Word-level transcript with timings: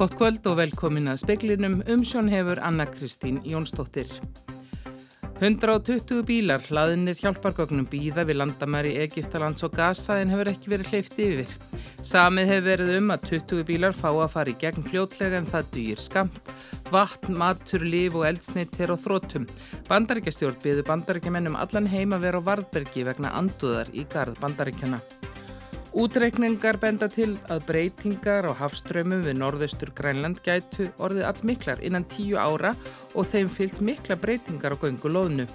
Gott 0.00 0.14
kvöld 0.16 0.46
og 0.48 0.54
velkomin 0.56 1.10
að 1.12 1.18
speklinum 1.20 1.74
umsjón 1.92 2.30
hefur 2.32 2.56
Anna 2.64 2.86
Kristín 2.88 3.42
Jónsdóttir. 3.44 4.08
120 5.42 6.22
bílar 6.24 6.64
hlaðinir 6.64 7.20
hjálpargögnum 7.20 7.84
býða 7.92 8.24
við 8.24 8.40
landamæri 8.40 8.94
Egiptalands 9.02 9.66
og 9.68 9.76
Gaza 9.76 10.16
en 10.22 10.32
hefur 10.32 10.48
ekki 10.54 10.72
verið 10.72 10.94
hleyft 10.94 11.20
yfir. 11.20 11.52
Samið 12.00 12.48
hefur 12.54 12.68
verið 12.70 12.96
um 12.96 13.12
að 13.12 13.28
20 13.34 13.68
bílar 13.68 14.00
fá 14.00 14.08
að 14.08 14.32
fara 14.38 14.54
í 14.54 14.58
gegn 14.64 14.88
fljótlega 14.88 15.42
en 15.42 15.52
það 15.52 15.72
dýr 15.76 16.04
skamt. 16.08 16.52
Vatn, 16.88 17.36
matur, 17.36 17.84
líf 17.84 18.16
og 18.16 18.24
eldsneitt 18.32 18.80
er 18.80 18.96
á 18.96 18.96
þrótum. 18.96 19.50
Bandaríkjastjórn 19.92 20.62
byður 20.64 20.88
bandaríkjamennum 20.94 21.60
allan 21.60 21.92
heim 21.92 22.16
að 22.16 22.30
vera 22.30 22.40
á 22.40 22.48
Varðbergi 22.48 23.04
vegna 23.04 23.36
anduðar 23.36 23.92
í 23.92 24.08
garð 24.08 24.40
bandaríkjana. 24.40 25.04
Útreikningar 25.90 26.76
benda 26.78 27.08
til 27.10 27.32
að 27.50 27.64
breytingar 27.66 28.46
á 28.46 28.54
hafströmmum 28.54 29.24
við 29.24 29.40
norðaustur 29.40 29.90
Grænland 29.90 30.38
gætu 30.44 30.86
orðið 31.02 31.24
all 31.26 31.40
miklar 31.50 31.82
innan 31.82 32.06
tíu 32.06 32.38
ára 32.38 32.76
og 33.10 33.26
þeim 33.26 33.50
fyllt 33.50 33.80
mikla 33.82 34.14
breytingar 34.14 34.76
á 34.78 34.78
göngu 34.78 35.10
loðnu. 35.10 35.48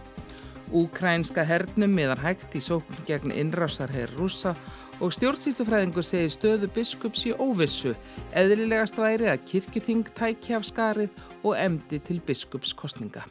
Úkrænska 0.76 1.46
hernum 1.48 1.96
meðan 1.96 2.20
hægt 2.20 2.58
í 2.60 2.62
sókn 2.68 3.08
gegn 3.08 3.32
innrásarherr 3.32 4.12
rúsa 4.20 4.58
og 5.00 5.16
stjórnsýstufræðingur 5.16 6.04
segir 6.04 6.36
stöðu 6.36 6.72
biskups 6.76 7.24
í 7.30 7.32
óvissu. 7.40 7.96
Eðlilegast 8.36 9.00
væri 9.00 9.32
að 9.32 9.48
kirkithing 9.48 10.12
tækja 10.20 10.60
af 10.60 10.68
skarið 10.68 11.26
og 11.46 11.56
emdi 11.56 12.04
til 12.04 12.20
biskupskostninga. 12.28 13.24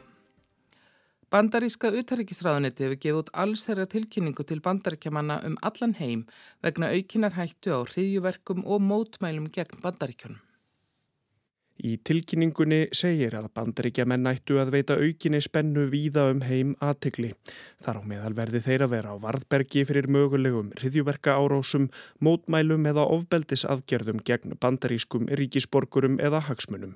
Bandaríska 1.35 1.89
utaríkisræðanetti 1.91 2.85
hefur 2.85 2.99
gefið 3.03 3.17
út 3.19 3.29
alls 3.43 3.65
þeirra 3.67 3.83
tilkynningu 3.91 4.43
til 4.47 4.61
bandaríkjamanna 4.63 5.35
um 5.43 5.57
allan 5.67 5.95
heim 5.97 6.21
vegna 6.63 6.87
aukinar 6.95 7.35
hættu 7.35 7.73
á 7.75 7.83
hriðjuverkum 7.89 8.61
og 8.63 8.79
mótmælum 8.85 9.49
gegn 9.57 9.81
bandaríkjunum. 9.83 10.39
Í 11.75 11.97
tilkynningunni 12.07 12.79
segir 12.95 13.35
að 13.35 13.51
bandaríkjamenn 13.59 14.31
ættu 14.31 14.61
að 14.63 14.71
veita 14.77 14.95
aukinni 14.95 15.43
spennu 15.43 15.89
víða 15.91 16.29
um 16.31 16.39
heim 16.47 16.71
aðtegli. 16.79 17.33
Þar 17.83 17.99
á 17.99 18.01
meðal 18.15 18.35
verði 18.39 18.63
þeir 18.69 18.87
að 18.87 18.93
vera 18.95 19.11
á 19.11 19.23
varðbergi 19.27 19.83
fyrir 19.91 20.07
mögulegum 20.07 20.71
hriðjuverka 20.79 21.35
árásum, 21.35 21.91
mótmælum 22.23 22.87
eða 22.93 23.09
ofbeldisaðgerðum 23.17 24.23
gegn 24.23 24.55
bandarískum 24.55 25.27
ríkisborgurum 25.27 26.15
eða 26.23 26.45
hagsmunum. 26.47 26.95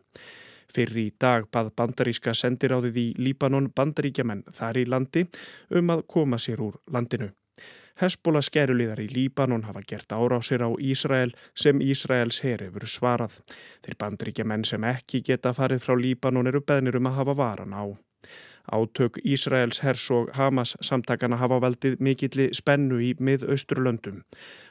Fyrir 0.70 1.02
í 1.02 1.08
dag 1.20 1.48
bað 1.52 1.74
bandaríska 1.80 2.36
sendiráðið 2.38 2.98
í 3.02 3.08
Líbanon 3.18 3.72
bandaríkjaman 3.76 4.46
þar 4.54 4.82
í 4.82 4.86
landi 4.86 5.26
um 5.80 5.94
að 5.96 6.06
koma 6.14 6.38
sér 6.38 6.62
úr 6.62 6.78
landinu. 6.94 7.32
Hesbóla 8.00 8.40
skerulíðar 8.46 9.02
í 9.04 9.10
Líbanon 9.12 9.66
hafa 9.68 9.82
gert 9.84 10.14
árásir 10.16 10.62
á 10.64 10.70
Ísrael 10.80 11.34
sem 11.52 11.82
Ísraels 11.84 12.40
herifur 12.46 12.86
svarað. 12.88 13.34
Þeir 13.84 13.98
bandaríkjaman 14.00 14.64
sem 14.64 14.86
ekki 14.88 15.20
geta 15.26 15.52
farið 15.58 15.84
frá 15.84 15.98
Líbanon 16.00 16.48
eru 16.48 16.62
beðnir 16.64 17.00
um 17.02 17.10
að 17.12 17.20
hafa 17.20 17.36
varan 17.42 17.76
á. 17.76 17.84
Átök 18.72 19.18
Ísraels 19.26 19.80
hers 19.82 20.10
og 20.12 20.30
Hamas 20.38 20.76
samtakana 20.82 21.40
hafa 21.42 21.60
veldið 21.64 21.98
mikilli 22.00 22.50
spennu 22.54 23.00
í 23.02 23.14
mið-austurlöndum. 23.18 24.22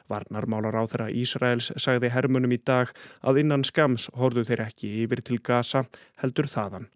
Varnarmálar 0.09 0.77
á 0.79 0.83
þeirra 0.87 1.09
Ísraels 1.11 1.71
sagði 1.75 2.13
hermunum 2.15 2.55
í 2.55 2.61
dag 2.63 2.93
að 3.21 3.43
innan 3.43 3.67
skams 3.67 4.09
horðu 4.15 4.45
þeir 4.47 4.65
ekki 4.69 4.93
yfir 5.03 5.23
til 5.25 5.41
Gaza 5.43 5.83
heldur 6.23 6.47
þaðan. 6.47 6.89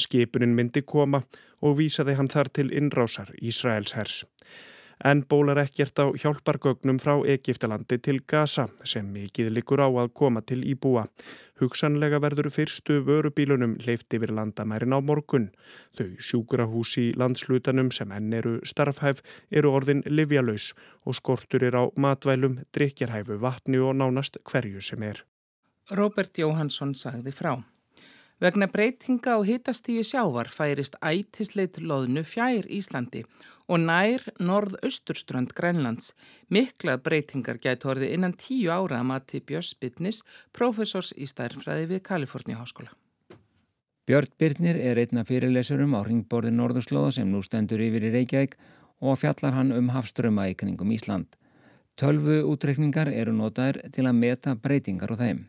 Skipunin 0.00 0.56
myndi 0.56 0.82
koma 0.82 1.24
og 1.60 1.76
vísaði 1.80 2.16
hann 2.16 2.32
þar 2.32 2.48
til 2.56 2.70
innrásar 2.72 3.34
Ísraels 3.40 3.96
hers 3.98 4.22
en 5.04 5.22
bólar 5.28 5.58
ekkert 5.62 5.98
á 5.98 6.06
hjálpargögnum 6.12 6.98
frá 7.00 7.14
Egiptalandi 7.24 7.98
til 7.98 8.20
Gaza 8.26 8.66
sem 8.84 9.06
mikið 9.12 9.50
likur 9.56 9.80
á 9.80 9.88
að 9.88 10.12
koma 10.14 10.42
til 10.42 10.60
íbúa. 10.64 11.06
Hugsanlega 11.60 12.20
verður 12.20 12.50
fyrstu 12.52 13.00
vörubílunum 13.04 13.76
leift 13.86 14.12
yfir 14.16 14.32
landamærin 14.36 14.96
á 14.96 15.00
morgun. 15.00 15.50
Þau 15.96 16.16
sjúkrahús 16.18 16.96
í 17.00 17.06
landslutanum 17.16 17.90
sem 17.92 18.12
enn 18.12 18.32
eru 18.32 18.58
starfhæf 18.64 19.20
eru 19.50 19.72
orðin 19.72 20.04
livjalaus 20.06 20.72
og 21.04 21.16
skortur 21.20 21.64
er 21.64 21.76
á 21.76 21.84
matvælum, 21.96 22.60
drikjarhæfu, 22.72 23.40
vatni 23.40 23.78
og 23.78 23.96
nánast 23.96 24.40
hverju 24.44 24.80
sem 24.80 25.02
er. 25.02 25.24
Robert 25.90 26.38
Jóhansson 26.38 26.94
sagði 26.94 27.32
frá. 27.34 27.56
Vegna 28.40 28.70
breytinga 28.72 29.34
á 29.36 29.38
hitastíu 29.44 30.00
sjávar 30.00 30.48
færist 30.48 30.94
ætisleit 31.04 31.76
loðnu 31.76 32.22
fjær 32.24 32.64
Íslandi 32.72 33.26
og 33.68 33.82
nær 33.82 34.24
norð-austurströnd 34.40 35.52
Grænlands. 35.58 36.14
Mikla 36.48 36.96
breytingar 37.04 37.60
gæti 37.60 37.90
orði 37.92 38.08
innan 38.14 38.32
tíu 38.32 38.72
ára 38.72 39.02
að 39.02 39.10
mati 39.12 39.42
Björns 39.44 39.74
Bittnis, 39.76 40.22
profesors 40.56 41.12
í 41.20 41.28
stærfræði 41.28 41.90
við 41.92 42.02
Kaliforni 42.08 42.56
Háskóla. 42.56 42.96
Björn 44.08 44.32
Birnir 44.40 44.80
er 44.88 44.98
einna 45.04 45.26
fyrirlesurum 45.28 45.92
á 45.92 46.00
ringborði 46.08 46.56
Norðurslóða 46.56 47.12
sem 47.20 47.28
nú 47.28 47.44
stendur 47.44 47.84
yfir 47.84 48.08
í 48.08 48.14
Reykjavík 48.16 48.56
og 49.04 49.20
fjallar 49.20 49.52
hann 49.52 49.76
um 49.76 49.92
hafströma 49.92 50.48
í 50.48 50.56
kringum 50.56 50.96
Ísland. 50.96 51.28
Tölvu 52.00 52.40
útreikningar 52.48 53.12
eru 53.12 53.36
notaðir 53.36 53.84
til 53.92 54.08
að 54.08 54.16
meta 54.24 54.56
breytingar 54.56 55.12
á 55.12 55.16
þeim. 55.20 55.48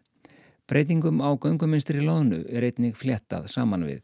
Breytingum 0.71 1.17
á 1.19 1.35
gönguminstri 1.35 1.99
loðnu 1.99 2.45
er 2.47 2.63
einnig 2.63 2.93
flettað 2.95 3.49
saman 3.51 3.81
við. 3.83 3.97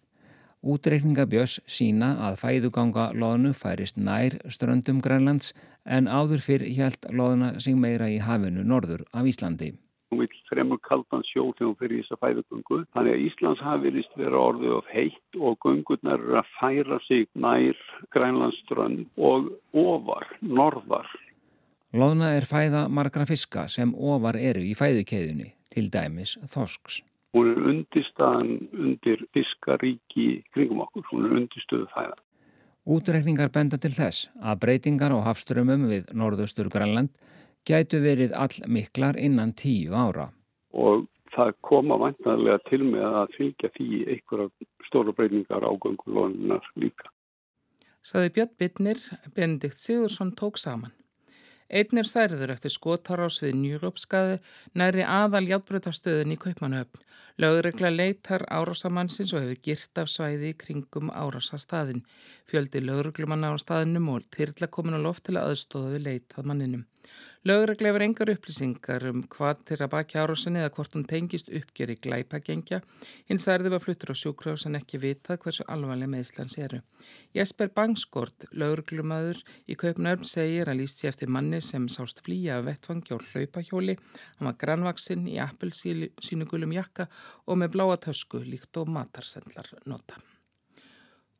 Útreikninga 0.67 1.23
björs 1.31 1.61
sína 1.63 2.09
að 2.27 2.41
fæðuganga 2.41 3.05
loðnu 3.15 3.53
færist 3.55 3.95
nær 3.95 4.35
ströndum 4.51 4.99
Grænlands 5.05 5.53
en 5.87 6.11
áður 6.11 6.43
fyrr 6.43 6.67
hjælt 6.67 7.07
loðuna 7.07 7.53
sig 7.63 7.79
meira 7.79 8.11
í 8.11 8.19
hafinu 8.19 8.67
norður 8.67 9.05
af 9.15 9.31
Íslandi. 9.31 9.77
Hún 10.11 10.25
vil 10.25 10.43
fremur 10.51 10.83
kaldan 10.83 11.23
sjó 11.29 11.45
þegar 11.53 11.69
hún 11.69 11.79
fyrir 11.79 12.03
þess 12.03 12.17
að 12.17 12.23
fæðugöngu. 12.25 12.83
Þannig 12.91 13.15
að 13.15 13.25
Íslands 13.29 13.63
hafirist 13.63 14.19
vera 14.19 14.45
orðið 14.51 14.77
of 14.81 14.91
heitt 14.91 15.39
og 15.39 15.59
göngurnar 15.63 16.19
eru 16.19 16.39
að 16.41 16.53
færa 16.59 17.01
sig 17.07 17.29
nær 17.31 17.83
Grænlandsströnd 18.11 19.07
og 19.15 19.53
ofar, 19.71 20.35
norðar. 20.43 21.07
Loðna 21.95 22.35
er 22.35 22.43
fæða 22.43 22.89
margra 22.91 23.23
fiska 23.23 23.69
sem 23.71 23.95
ofar 23.95 24.35
eru 24.35 24.67
í 24.67 24.75
fæðukeiðunni 24.75 25.53
til 25.73 25.89
dæmis 25.93 26.37
þorsks. 26.53 27.01
Hún 27.35 27.51
er 27.51 27.59
undirstaðan 27.71 28.53
undir 28.73 29.25
fiskaríki 29.35 30.27
kringum 30.55 30.81
okkur, 30.85 31.05
hún 31.11 31.27
er 31.27 31.35
undirstöðu 31.41 31.89
fæða. 31.93 32.15
Útreikningar 32.87 33.51
benda 33.51 33.77
til 33.83 33.91
þess 33.91 34.29
að 34.39 34.61
breytingar 34.63 35.11
á 35.11 35.19
hafströmmum 35.25 35.89
við 35.91 36.13
norðaustur 36.15 36.69
Grænland 36.71 37.11
gætu 37.67 37.99
verið 37.99 38.31
all 38.31 38.55
miklar 38.71 39.19
innan 39.19 39.51
tíu 39.51 39.91
ára. 39.91 40.29
Og 40.71 41.09
það 41.35 41.51
koma 41.67 41.97
vantanlega 41.99 42.61
til 42.69 42.85
með 42.87 43.19
að 43.21 43.35
fylgja 43.35 43.71
því 43.75 43.89
einhverja 44.13 44.67
stóra 44.87 45.13
breytingar 45.17 45.67
á 45.67 45.71
göngulonunar 45.75 46.71
líka. 46.79 47.11
Saði 48.07 48.31
Björn 48.37 48.55
Bittnir, 48.55 49.03
Benedikt 49.35 49.83
Sigursson 49.83 50.31
tók 50.31 50.57
saman. 50.57 50.95
Einn 51.67 51.99
er 51.99 52.07
særður 52.07 52.53
eftir 52.53 52.71
skotárás 52.71 53.41
við 53.43 53.57
Njúrópskaði 53.59 54.37
næri 54.79 55.03
aðal 55.03 55.43
játbröðarstöðin 55.49 56.31
í 56.35 56.39
Kaupmannhöfn. 56.39 57.01
Lögregla 57.37 57.91
leitar 57.91 58.45
árásamannsins 58.47 59.33
og 59.35 59.43
hefur 59.43 59.59
girt 59.67 59.99
af 60.01 60.09
svæði 60.09 60.53
kringum 60.57 61.11
árásarstaðin. 61.11 62.05
Fjöldi 62.49 62.81
lögreglumanna 62.81 63.51
á 63.51 63.55
staðinum 63.59 64.07
og 64.15 64.29
þyrla 64.33 64.71
komin 64.71 64.97
á 64.97 64.99
loft 65.03 65.27
til 65.27 65.35
að 65.35 65.51
aðstóða 65.51 65.91
við 65.97 66.07
leitað 66.07 66.47
manninum. 66.49 66.87
Lögreglega 67.47 67.93
hefur 67.93 68.03
engar 68.03 68.29
upplýsingar 68.33 69.03
um 69.07 69.21
hvað 69.31 69.61
til 69.69 69.77
að 69.79 69.91
baki 69.93 70.17
árásinni 70.19 70.59
eða 70.59 70.71
hvort 70.75 70.95
hún 70.97 71.05
tengist 71.07 71.51
uppgjör 71.53 71.93
í 71.93 71.95
glæpagengja. 72.03 72.79
Hins 73.29 73.47
ærði 73.47 73.71
var 73.71 73.83
fluttur 73.83 74.11
á 74.11 74.15
sjúkrós 74.19 74.65
en 74.67 74.75
ekki 74.79 74.99
vitað 74.99 75.39
hversu 75.45 75.63
alvarlega 75.71 76.11
meðslans 76.11 76.57
eru. 76.59 76.81
Jesper 77.37 77.71
Bangskort, 77.77 78.49
lögreglumadur 78.51 79.39
í 79.69 79.77
Kaupnörn 79.79 80.27
segir 80.27 80.67
að 80.67 80.81
líst 80.81 80.99
sér 80.99 81.13
eftir 81.13 81.31
manni 81.31 81.61
sem 81.63 81.87
sást 81.87 82.23
flýja 82.25 82.59
af 82.59 82.67
vettfangi 82.67 83.15
og 83.15 83.23
hlaupahjóli. 83.29 83.95
Hann 84.39 84.51
var 84.51 84.57
grannvaksinn 84.65 85.27
í 85.31 85.37
appelsínugulum 85.43 86.75
jakka 86.75 87.07
og 87.45 87.61
með 87.61 87.77
bláa 87.77 88.01
tösku 88.09 88.43
líkt 88.43 88.81
og 88.81 88.91
matarsendlar 88.91 89.71
nota. 89.85 90.19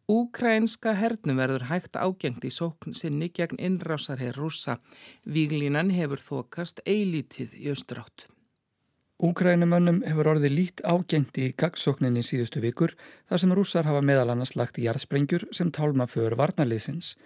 Úkrænska 0.08 0.94
hernum 0.96 1.36
verður 1.36 1.66
hægt 1.68 1.98
ágengt 2.00 2.46
í 2.48 2.52
sókn 2.56 2.94
sinni 2.96 3.28
gegn 3.28 3.60
innrásarherr 3.60 4.38
rúsa. 4.40 4.78
Víglínan 5.28 5.92
hefur 5.92 6.22
þokast 6.24 6.80
eilítið 6.88 7.58
í 7.60 7.68
östurátt. 7.74 8.24
Úkrænumönnum 9.20 10.00
hefur 10.08 10.32
orðið 10.32 10.56
lít 10.56 10.86
ágengt 10.88 11.36
í 11.44 11.50
gagsókninni 11.60 12.24
síðustu 12.24 12.64
vikur 12.64 12.96
þar 13.28 13.44
sem 13.44 13.56
rússar 13.60 13.90
hafa 13.90 14.00
meðal 14.00 14.32
annars 14.32 14.56
lagt 14.56 14.80
í 14.80 14.88
jarðsprengjur 14.88 15.50
sem 15.52 15.76
tálma 15.76 16.08
för 16.08 16.40
varnarliðsins. 16.40 17.18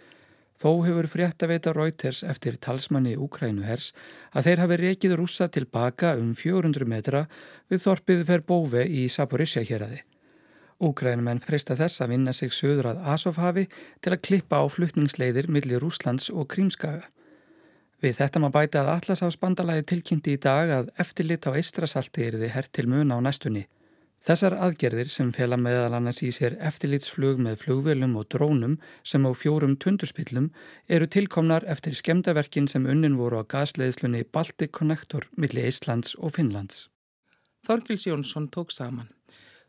Þó 0.57 0.81
hefur 0.87 1.05
frétt 1.11 1.45
að 1.45 1.53
veita 1.53 1.77
Reuters 1.77 2.23
eftir 2.25 2.57
talsmanni 2.57 3.13
Úkrænuhers 3.13 3.93
að 4.33 4.49
þeir 4.49 4.63
hafi 4.65 4.81
rekið 4.87 5.19
rússa 5.21 5.53
tilbaka 5.53 6.15
um 6.17 6.33
400 6.33 6.89
metra 6.89 7.27
við 7.69 7.85
þorpið 7.85 8.25
fer 8.31 8.41
bóve 8.41 8.87
í 8.89 9.05
Saporisja 9.05 9.61
hér 9.69 9.85
aði. 9.85 10.07
Úgrænumenn 10.81 11.43
freista 11.45 11.75
þess 11.77 12.01
að 12.01 12.15
vinna 12.15 12.33
sig 12.33 12.53
söður 12.57 12.91
að 12.91 13.01
Asofhafi 13.13 13.67
til 14.01 14.13
að 14.15 14.23
klippa 14.27 14.61
á 14.61 14.65
fluttningsleiðir 14.65 15.49
millir 15.53 15.83
Rúslands 15.83 16.31
og 16.33 16.47
Krímskaga. 16.53 17.05
Við 18.01 18.17
þetta 18.17 18.41
maður 18.41 18.55
bæta 18.55 18.81
að 18.81 18.95
Atlasafsbandalagi 18.95 19.85
tilkynnti 19.91 20.33
í 20.33 20.41
dag 20.41 20.71
að 20.73 20.89
eftirlit 21.03 21.45
á 21.45 21.53
eistrasalti 21.53 22.25
er 22.25 22.39
þið 22.41 22.53
hert 22.55 22.71
til 22.73 22.87
mun 22.89 23.13
á 23.13 23.17
næstunni. 23.21 23.67
Þessar 24.21 24.53
aðgerðir 24.57 25.09
sem 25.09 25.29
fela 25.33 25.57
meðal 25.57 25.95
annars 25.97 26.21
í 26.25 26.29
sér 26.33 26.53
eftirlitsflug 26.61 27.39
með 27.41 27.61
flugvelum 27.63 28.17
og 28.17 28.27
drónum 28.33 28.75
sem 29.01 29.25
á 29.25 29.31
fjórum 29.33 29.73
tundurspillum 29.81 30.51
eru 30.89 31.07
tilkomnar 31.09 31.65
eftir 31.65 31.97
skemdaverkin 31.97 32.69
sem 32.69 32.85
unnin 32.85 33.17
voru 33.17 33.41
á 33.41 33.49
gasleiðslunni 33.53 34.27
Baltic 34.33 34.73
Connector 34.77 35.25
millir 35.37 35.69
Íslands 35.69 36.13
og 36.17 36.35
Finnlands. 36.37 36.87
Þorgils 37.65 38.05
Jónsson 38.09 38.49
tók 38.49 38.73
saman. 38.73 39.09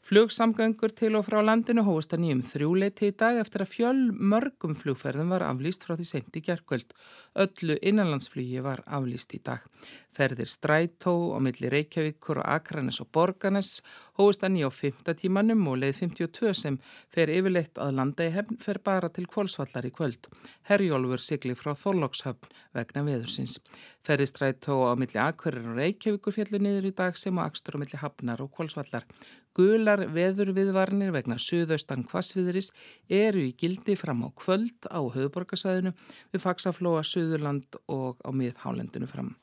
Flugsamgöngur 0.02 0.90
til 0.98 1.14
og 1.14 1.28
frá 1.28 1.38
landinu 1.46 1.84
hóist 1.86 2.10
að 2.16 2.24
nýjum 2.24 2.40
þrjúleiti 2.50 3.12
í 3.12 3.14
dag 3.14 3.36
eftir 3.38 3.62
að 3.62 3.70
fjöl 3.70 4.00
mörgum 4.32 4.74
flugferðum 4.74 5.30
var 5.30 5.44
aflýst 5.46 5.86
frá 5.86 5.94
því 5.94 6.06
sent 6.08 6.38
í 6.38 6.42
gerkvöld. 6.42 6.90
Öllu 7.38 7.76
innanlandsflugi 7.78 8.64
var 8.66 8.82
aflýst 8.98 9.36
í 9.38 9.40
dag. 9.46 9.62
Ferðir 10.12 10.50
Strætó 10.52 11.12
og 11.32 11.40
milli 11.44 11.70
Reykjavíkur 11.72 12.42
og 12.42 12.48
Akranes 12.54 13.00
og 13.00 13.08
Borganes 13.16 13.78
hóist 14.20 14.44
að 14.44 14.54
nýja 14.56 14.68
á 14.68 14.72
5. 14.76 15.14
tímanum 15.22 15.64
og 15.72 15.78
leið 15.80 16.02
52 16.02 16.52
sem 16.60 16.78
fer 17.14 17.32
yfirleitt 17.32 17.80
að 17.80 17.94
landa 17.96 18.26
í 18.28 18.34
hefn 18.34 18.60
fer 18.60 18.80
bara 18.84 19.08
til 19.08 19.24
kvólsvallar 19.30 19.88
í 19.88 19.92
kvöld. 19.94 20.28
Herjólfur 20.68 21.24
sigli 21.24 21.56
frá 21.56 21.72
Þorlókshöfn 21.72 22.52
vegna 22.76 23.04
veðursins. 23.08 23.56
Ferðir 24.04 24.28
Strætó 24.28 24.82
á 24.84 24.92
milli 25.00 25.20
Akranes 25.22 25.68
og 25.68 25.78
Reykjavíkur 25.80 26.36
fjallu 26.36 26.60
niður 26.60 26.90
í 26.90 26.96
dag 27.02 27.16
sem 27.16 27.38
á 27.40 27.48
Akstur 27.48 27.78
og 27.78 27.84
milli 27.84 28.00
Hafnar 28.02 28.42
og 28.44 28.52
kvólsvallar. 28.52 29.08
Gular 29.56 30.06
veðurviðvarnir 30.08 31.12
vegna 31.12 31.36
suðaustan 31.40 32.06
kvassviðris 32.08 32.70
eru 33.12 33.42
í 33.44 33.52
gildi 33.52 33.98
fram 34.00 34.24
á 34.24 34.28
kvöld 34.32 34.88
á 34.88 35.00
höfuborgarsæðinu 35.00 35.92
við 36.32 36.44
Faxaflóa, 36.44 37.02
Suðurland 37.04 37.76
og 37.92 38.20
á 38.24 38.32
miðhálendinu 38.32 39.08
fram, 39.10 39.34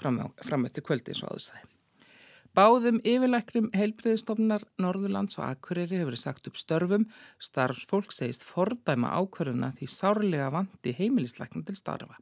fram, 0.00 0.22
fram 0.44 0.66
eftir 0.68 0.86
kvöldi 0.86 1.12
eins 1.12 1.22
og 1.26 1.34
aðsæði. 1.34 1.68
Báðum 2.56 2.96
yfirleiknum 3.06 3.68
heilbreyðistofnar 3.78 4.64
Norðurlands 4.82 5.38
og 5.38 5.44
Akureyri 5.46 6.00
hefur 6.00 6.16
sagt 6.18 6.48
upp 6.50 6.58
störfum. 6.58 7.04
Starfsfólk 7.38 8.10
segist 8.10 8.42
fordæma 8.42 9.12
ákverðuna 9.20 9.70
því 9.76 9.86
sárlega 9.94 10.48
vandi 10.56 10.96
heimilisleiknum 10.98 11.62
til 11.68 11.78
starfa. 11.78 12.18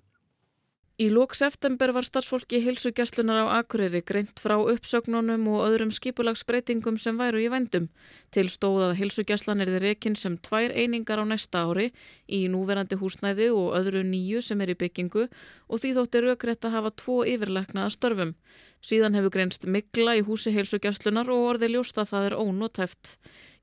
Í 0.99 1.07
lók 1.15 1.37
september 1.39 1.93
var 1.95 2.03
starfsfólki 2.03 2.59
hilsugjastlunar 2.59 3.45
á 3.47 3.63
Akureyri 3.63 4.01
greint 4.03 4.41
frá 4.43 4.57
uppsögnunum 4.59 5.45
og 5.53 5.61
öðrum 5.69 5.93
skipulagsbreytingum 5.95 6.97
sem 6.99 7.15
væru 7.15 7.39
í 7.39 7.51
vendum. 7.53 7.85
Til 8.35 8.49
stóðað 8.51 8.97
hilsugjastlan 8.99 9.63
er 9.63 9.71
þið 9.71 9.85
rekin 9.85 10.17
sem 10.19 10.35
tvær 10.43 10.75
einingar 10.75 11.23
á 11.23 11.25
næsta 11.31 11.63
ári 11.71 11.93
í 12.27 12.41
núverandi 12.51 12.99
húsnæði 12.99 13.47
og 13.55 13.77
öðru 13.79 14.03
nýju 14.09 14.43
sem 14.43 14.65
er 14.67 14.73
í 14.75 14.77
byggingu 14.81 15.29
og 15.29 15.85
því 15.85 15.93
þóttir 16.01 16.27
raukrætt 16.27 16.67
að 16.67 16.75
hafa 16.81 16.93
tvo 17.05 17.21
yfirleiknaða 17.31 17.95
störfum. 17.95 18.35
Síðan 18.83 19.15
hefur 19.21 19.37
greinst 19.39 19.71
mikla 19.71 20.17
í 20.19 20.27
húsi 20.27 20.51
hilsugjastlunar 20.51 21.31
og 21.31 21.47
orði 21.53 21.71
ljósta 21.77 22.09
það 22.11 22.33
er 22.33 22.39
ónótæft. 22.43 23.15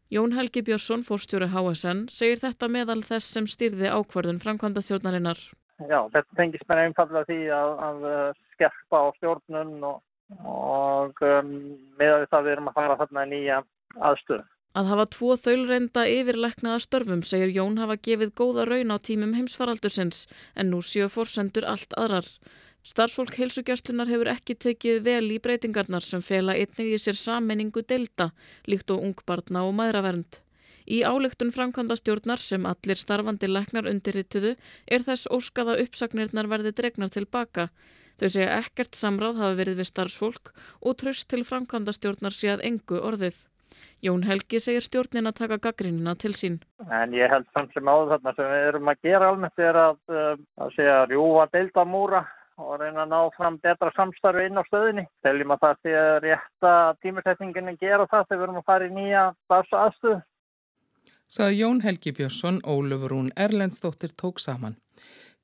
Jón 0.08 0.40
Helgi 0.40 0.64
Björnsson, 0.64 1.04
fórstjóri 1.04 1.52
HSN, 1.52 2.08
segir 2.08 2.40
þetta 2.48 2.72
meðal 2.72 3.02
þess 3.04 3.36
sem 3.36 3.44
styrði 3.44 3.92
ákvarðun 3.92 4.40
framkvæmda 4.40 4.88
stjórnarinnar. 4.88 5.44
Já, 5.84 6.00
þetta 6.14 6.38
tengis 6.40 6.66
mér 6.70 6.86
einfallega 6.86 7.28
því 7.28 7.40
að, 7.52 7.72
að 7.88 8.04
uh, 8.08 8.44
skerpa 8.56 9.00
á 9.04 9.06
stjórnun 9.18 9.74
og, 9.84 9.98
og 10.48 11.24
um, 11.28 11.50
með 12.00 12.28
það 12.32 12.46
við 12.46 12.54
erum 12.54 12.70
að 12.72 12.78
fara 12.80 13.00
þarna 13.02 13.26
nýja 13.32 13.58
aðstöðu. 14.00 14.46
Að 14.76 14.90
hafa 14.92 15.06
tvo 15.16 15.36
þaulreinda 15.40 16.02
yfirleknaða 16.12 16.80
störfum 16.84 17.24
segir 17.24 17.54
Jón 17.56 17.78
hafa 17.80 17.96
gefið 18.08 18.34
góða 18.36 18.66
raun 18.68 18.92
á 18.92 18.98
tímum 19.00 19.36
heimsfaraldursins 19.36 20.26
en 20.56 20.72
nú 20.72 20.82
séu 20.84 21.08
fórsendur 21.12 21.68
allt 21.68 21.96
aðrar. 21.96 22.28
Starfsfólk 22.86 23.38
heilsugjastlunar 23.40 24.12
hefur 24.12 24.30
ekki 24.30 24.56
tekið 24.62 25.00
vel 25.08 25.32
í 25.32 25.40
breytingarnar 25.44 26.04
sem 26.06 26.22
fela 26.22 26.54
einnig 26.60 26.92
í 26.92 27.00
sér 27.02 27.18
sammenningu 27.18 27.82
delta 27.88 28.30
líkt 28.68 28.92
og 28.94 29.02
ungbarna 29.08 29.64
og 29.66 29.74
maðuravernd. 29.80 30.45
Í 30.86 31.02
álygtun 31.02 31.50
framkvæmda 31.50 31.96
stjórnar 31.98 32.42
sem 32.42 32.66
allir 32.70 33.00
starfandi 33.00 33.48
leknar 33.50 33.88
undirrituðu 33.90 34.54
er 34.86 35.06
þess 35.08 35.26
óskaða 35.34 35.80
uppsagnirnar 35.82 36.50
verði 36.52 36.76
dregnar 36.78 37.10
tilbaka. 37.10 37.72
Þau 38.22 38.30
segja 38.30 38.60
ekkert 38.62 38.96
samráð 38.96 39.42
hafi 39.42 39.58
verið 39.60 39.82
við 39.82 39.90
starfsfólk 39.90 40.52
og 40.86 40.98
tröst 41.02 41.28
til 41.32 41.42
framkvæmda 41.48 41.96
stjórnar 41.96 42.38
sé 42.38 42.54
að 42.54 42.64
engu 42.70 43.02
orðið. 43.02 43.42
Jón 44.06 44.24
Helgi 44.28 44.60
segir 44.62 44.86
stjórnin 44.86 45.26
að 45.26 45.40
taka 45.40 45.58
gaggrínina 45.58 46.14
til 46.22 46.36
sín. 46.38 46.60
En 46.86 47.16
ég 47.18 47.32
held 47.34 47.48
samt 47.56 47.74
sem 47.74 47.90
áður 47.90 48.14
þarna 48.14 48.36
sem 48.38 48.52
við 48.52 48.66
erum 48.70 48.92
að 48.92 49.02
gera 49.08 49.30
almennt 49.32 49.64
er 49.66 49.80
að, 49.82 49.98
uh, 50.14 50.36
að 50.62 50.74
segja 50.78 51.00
rjúa 51.10 51.48
deildamúra 51.56 52.22
og 52.62 52.78
reyna 52.80 53.04
að 53.04 53.12
ná 53.12 53.20
fram 53.36 53.58
betra 53.64 53.90
samstarfi 53.98 54.46
inn 54.48 54.62
á 54.62 54.64
stöðinni. 54.70 55.08
Teljum 55.26 55.56
að 55.56 55.66
það 55.66 55.82
sé 55.82 56.38
tímursetningin 57.02 57.74
að 57.74 57.82
gera 57.82 58.08
það 58.12 58.30
þegar 58.30 58.38
við 58.38 58.48
erum 58.48 58.62
að 58.62 58.70
fara 58.70 58.88
í 58.88 58.96
nýja 58.96 59.26
starfsaðstöðu 59.48 60.22
saði 61.28 61.62
Jón 61.62 61.84
Helgi 61.86 62.12
Björnsson, 62.16 62.62
Ólufur 62.64 63.12
Rún 63.12 63.32
Erlendstóttir 63.36 64.16
tók 64.16 64.40
saman. 64.40 64.78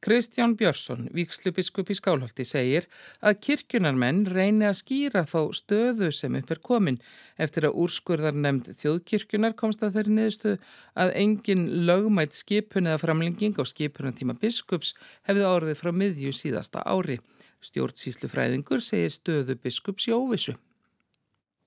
Kristján 0.02 0.56
Björnsson, 0.58 1.12
vikslubiskup 1.14 1.92
í 1.94 1.96
Skálholti, 2.00 2.42
segir 2.42 2.88
að 3.22 3.36
kirkjunarmenn 3.46 4.24
reyni 4.34 4.66
að 4.66 4.80
skýra 4.80 5.22
þá 5.30 5.54
stöðu 5.54 6.10
sem 6.18 6.38
upp 6.40 6.54
er 6.56 6.62
komin 6.66 6.98
eftir 7.38 7.68
að 7.70 7.78
úrskurðar 7.84 8.34
nefnd 8.34 8.82
þjóðkirkjunar 8.82 9.54
komst 9.60 9.86
að 9.86 10.00
þeirri 10.00 10.16
niðurstöðu 10.18 10.58
að 11.06 11.14
engin 11.22 11.64
lögmætt 11.86 12.34
skipun 12.40 12.90
eða 12.90 13.04
framlenging 13.04 13.62
á 13.62 13.64
skipunartíma 13.74 14.40
biskups 14.42 14.96
hefði 15.30 15.46
orðið 15.52 15.80
frá 15.84 15.94
miðju 15.94 16.34
síðasta 16.34 16.82
ári. 16.82 17.20
Stjórnsíslufræðingur 17.62 18.82
segir 18.82 19.14
stöðu 19.14 19.60
biskups 19.62 20.10
í 20.10 20.18
óvissu. 20.18 20.58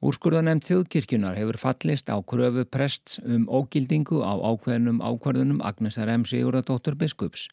Úrskurðanemnd 0.04 0.66
þjóðkirkjunar 0.66 1.38
hefur 1.38 1.56
fallist 1.56 2.10
á 2.12 2.20
kröfu 2.20 2.66
prests 2.68 3.22
um 3.24 3.46
ógildingu 3.48 4.18
á 4.20 4.36
ákveðnum 4.36 4.98
ákvarðunum 5.00 5.62
Agnesar 5.64 6.10
M. 6.12 6.26
Sigurðardóttur 6.28 6.92
biskups. 7.00 7.46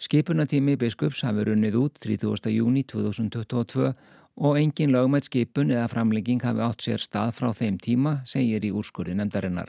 Skipunatími 0.00 0.78
biskups 0.80 1.20
hafi 1.20 1.44
runnið 1.44 1.76
út 1.82 2.00
30. 2.00 2.48
júni 2.48 2.86
2022 2.88 3.92
og 4.40 4.56
engin 4.56 4.94
lögmætt 4.96 5.28
skipun 5.28 5.74
eða 5.76 5.90
framlegging 5.92 6.40
hafi 6.40 6.64
átt 6.64 6.88
sér 6.88 7.04
stað 7.04 7.36
frá 7.36 7.52
þeim 7.52 7.76
tíma, 7.76 8.22
segir 8.24 8.64
í 8.64 8.72
úrskurði 8.72 9.18
nefndarinnar. 9.20 9.68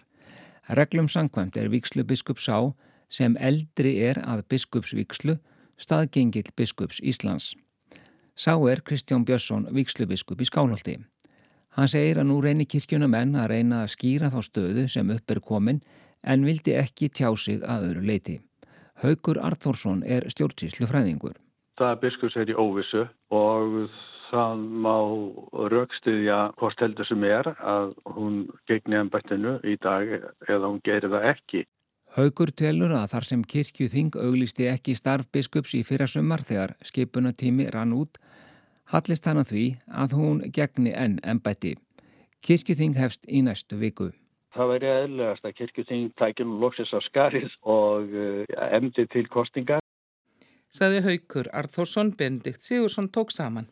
Reglum 0.72 1.12
sangkvæmt 1.12 1.60
er 1.60 1.68
vikslu 1.76 2.08
biskups 2.08 2.48
á 2.48 2.72
sem 3.12 3.36
eldri 3.36 3.98
er 4.00 4.24
að 4.24 4.48
biskupsvikslu 4.48 5.42
staðgengill 5.76 6.56
biskups 6.56 7.04
Íslands. 7.04 7.52
Sá 8.32 8.56
er 8.72 8.80
Kristján 8.80 9.28
Björnsson 9.28 9.68
vikslu 9.76 10.08
biskup 10.08 10.40
í 10.40 10.48
Skálholti. 10.48 11.02
Hann 11.74 11.90
segir 11.90 12.20
að 12.22 12.28
nú 12.30 12.38
reynir 12.44 12.70
kirkjuna 12.70 13.08
menn 13.10 13.34
að 13.34 13.50
reyna 13.56 13.82
að 13.84 13.94
skýra 13.96 14.30
þá 14.30 14.40
stöðu 14.46 14.88
sem 14.94 15.10
upp 15.10 15.32
er 15.34 15.42
komin 15.42 15.80
en 16.22 16.46
vildi 16.46 16.76
ekki 16.78 17.10
tjá 17.10 17.32
sig 17.34 17.64
að 17.66 17.88
öðru 17.90 18.04
leiti. 18.10 18.36
Haugur 19.02 19.40
Arþórsson 19.42 20.04
er 20.06 20.28
stjórnsíslu 20.30 20.88
fræðingur. 20.88 21.34
Það 21.82 22.06
er 22.38 22.52
í 22.54 22.56
óvissu 22.56 23.08
og 23.34 23.90
það 24.30 24.62
má 24.86 24.98
raukstuðja 25.74 26.40
hvort 26.62 26.84
heldur 26.86 27.10
sem 27.10 27.26
er 27.26 27.50
að 27.58 27.96
hún 28.16 28.44
gegni 28.70 29.00
ennbættinu 29.02 29.58
í 29.66 29.74
dag 29.82 30.14
eða 30.48 30.70
hún 30.70 30.82
gerir 30.86 31.10
það 31.10 31.30
ekki. 31.34 31.64
Haugur 32.14 32.52
telur 32.54 32.94
að 32.94 33.10
þar 33.16 33.26
sem 33.26 33.44
kirkju 33.56 33.90
þing 33.90 34.18
auglisti 34.22 34.70
ekki 34.70 34.94
starf 34.94 35.26
biskups 35.34 35.74
í 35.74 35.82
fyrra 35.82 36.06
sumar 36.06 36.46
þegar 36.46 36.76
skipunatími 36.86 37.66
rann 37.74 37.96
út 37.98 38.22
Hallist 38.92 39.26
hann 39.26 39.40
að 39.40 39.54
því 39.54 39.66
að 40.04 40.16
hún 40.18 40.42
gegni 40.56 40.92
enn 40.92 41.20
ennbætti. 41.24 41.78
Kirkjuþing 42.44 42.98
hefst 43.00 43.24
í 43.32 43.40
næstu 43.46 43.80
viku. 43.80 44.10
Það 44.54 44.70
væri 44.74 44.90
eðlugast 44.92 45.46
að 45.48 45.56
kirkjuþing 45.60 46.10
tækjum 46.20 46.58
loksis 46.62 46.92
á 46.94 47.00
skarið 47.08 47.54
og 47.64 48.12
uh, 48.12 48.44
emdi 48.76 49.08
til 49.10 49.26
kostingar. 49.32 49.80
Saði 50.74 51.00
Haukur 51.06 51.50
Arþórsson 51.54 52.12
Bendikt 52.18 52.66
Sigursson 52.66 53.10
tók 53.14 53.32
saman. 53.34 53.70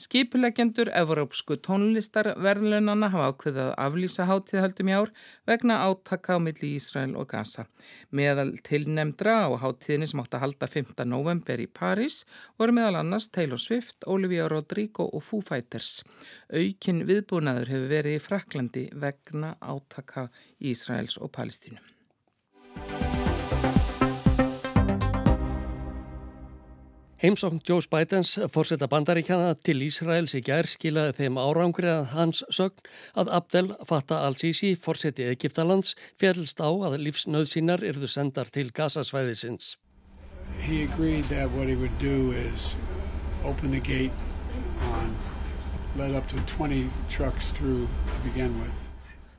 Skipulegendur 0.00 0.88
Evrópsku 0.96 1.58
tónlistarverðlunana 1.60 3.10
hafa 3.12 3.26
ákveðið 3.34 3.58
að 3.66 3.72
aflýsa 3.84 4.24
hátíðhaldum 4.30 4.88
í 4.88 4.94
ár 4.96 5.10
vegna 5.50 5.76
átaka 5.84 6.36
á 6.36 6.38
milli 6.40 6.70
Ísrael 6.78 7.12
og 7.20 7.28
Gaza. 7.34 7.66
Meðal 8.08 8.54
tilnemdra 8.64 9.34
á 9.44 9.48
hátíðinni 9.60 10.08
sem 10.08 10.24
átt 10.24 10.38
að 10.38 10.44
halda 10.46 10.70
5. 10.72 11.04
november 11.04 11.60
í 11.60 11.68
París 11.68 12.22
voru 12.56 12.78
meðal 12.78 13.02
annars 13.02 13.28
Taylor 13.28 13.60
Swift, 13.60 14.08
Olivia 14.08 14.48
Rodrigo 14.48 15.04
og 15.04 15.26
Foo 15.26 15.44
Fighters. 15.44 16.00
Aukin 16.48 17.04
viðbúnaður 17.04 17.74
hefur 17.74 17.92
verið 17.92 18.16
í 18.16 18.24
Fraklandi 18.24 18.88
vegna 19.04 19.58
átaka 19.60 20.30
Ísraels 20.64 21.20
og 21.20 21.28
Palestínum. 21.36 21.84
Heimsókn 27.20 27.58
Joe 27.68 27.82
Bidens 27.90 28.38
fórsetta 28.48 28.86
bandaríkjana 28.88 29.50
til 29.60 29.82
Ísraels 29.84 30.32
í 30.38 30.40
gær 30.40 30.64
skilaði 30.72 31.18
þeim 31.18 31.36
árangri 31.36 31.90
að 31.92 32.06
hans 32.14 32.40
sögn 32.48 32.80
að 33.12 33.32
Abdel 33.36 33.66
Fattah 33.90 34.24
al-Sisi 34.24 34.70
fórseti 34.80 35.26
Egiptalands 35.28 35.92
fjallst 36.16 36.64
á 36.64 36.72
að 36.72 36.96
lífsnöðsínar 37.04 37.84
yrðu 37.84 38.08
sendar 38.08 38.48
til 38.48 38.70
Gazasvæðisins. 38.72 39.74
He 40.64 40.84
agreed 40.88 41.28
that 41.28 41.52
what 41.52 41.68
he 41.68 41.76
would 41.76 41.98
do 42.00 42.32
is 42.32 42.74
opened 43.44 43.76
the 43.76 43.84
gate 43.84 44.16
on, 44.96 45.12
let 46.00 46.16
up 46.16 46.26
to 46.28 46.40
20 46.56 46.88
trucks 47.10 47.50
through 47.52 47.84
to 47.84 48.30
begin 48.32 48.56
with. 48.64 48.89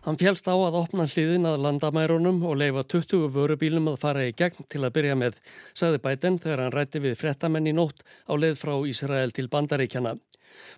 Hann 0.01 0.17
fjálst 0.17 0.47
á 0.49 0.57
að 0.57 0.79
opna 0.79 1.05
hliðin 1.05 1.45
að 1.45 1.59
landamærunum 1.61 2.39
og 2.49 2.55
leifa 2.57 2.81
20 2.89 3.27
vörubílum 3.35 3.91
að 3.91 3.99
fara 4.01 4.23
í 4.25 4.31
gegn 4.33 4.65
til 4.65 4.79
að 4.81 4.95
byrja 4.95 5.17
með, 5.19 5.35
sagði 5.77 5.99
Biden 6.01 6.39
þegar 6.41 6.63
hann 6.63 6.73
rætti 6.73 7.01
við 7.03 7.19
frettamenn 7.19 7.69
í 7.69 7.73
nótt 7.77 8.01
á 8.25 8.33
leið 8.33 8.55
frá 8.57 8.73
Ísrael 8.89 9.29
til 9.29 9.45
bandaríkjana. 9.53 10.15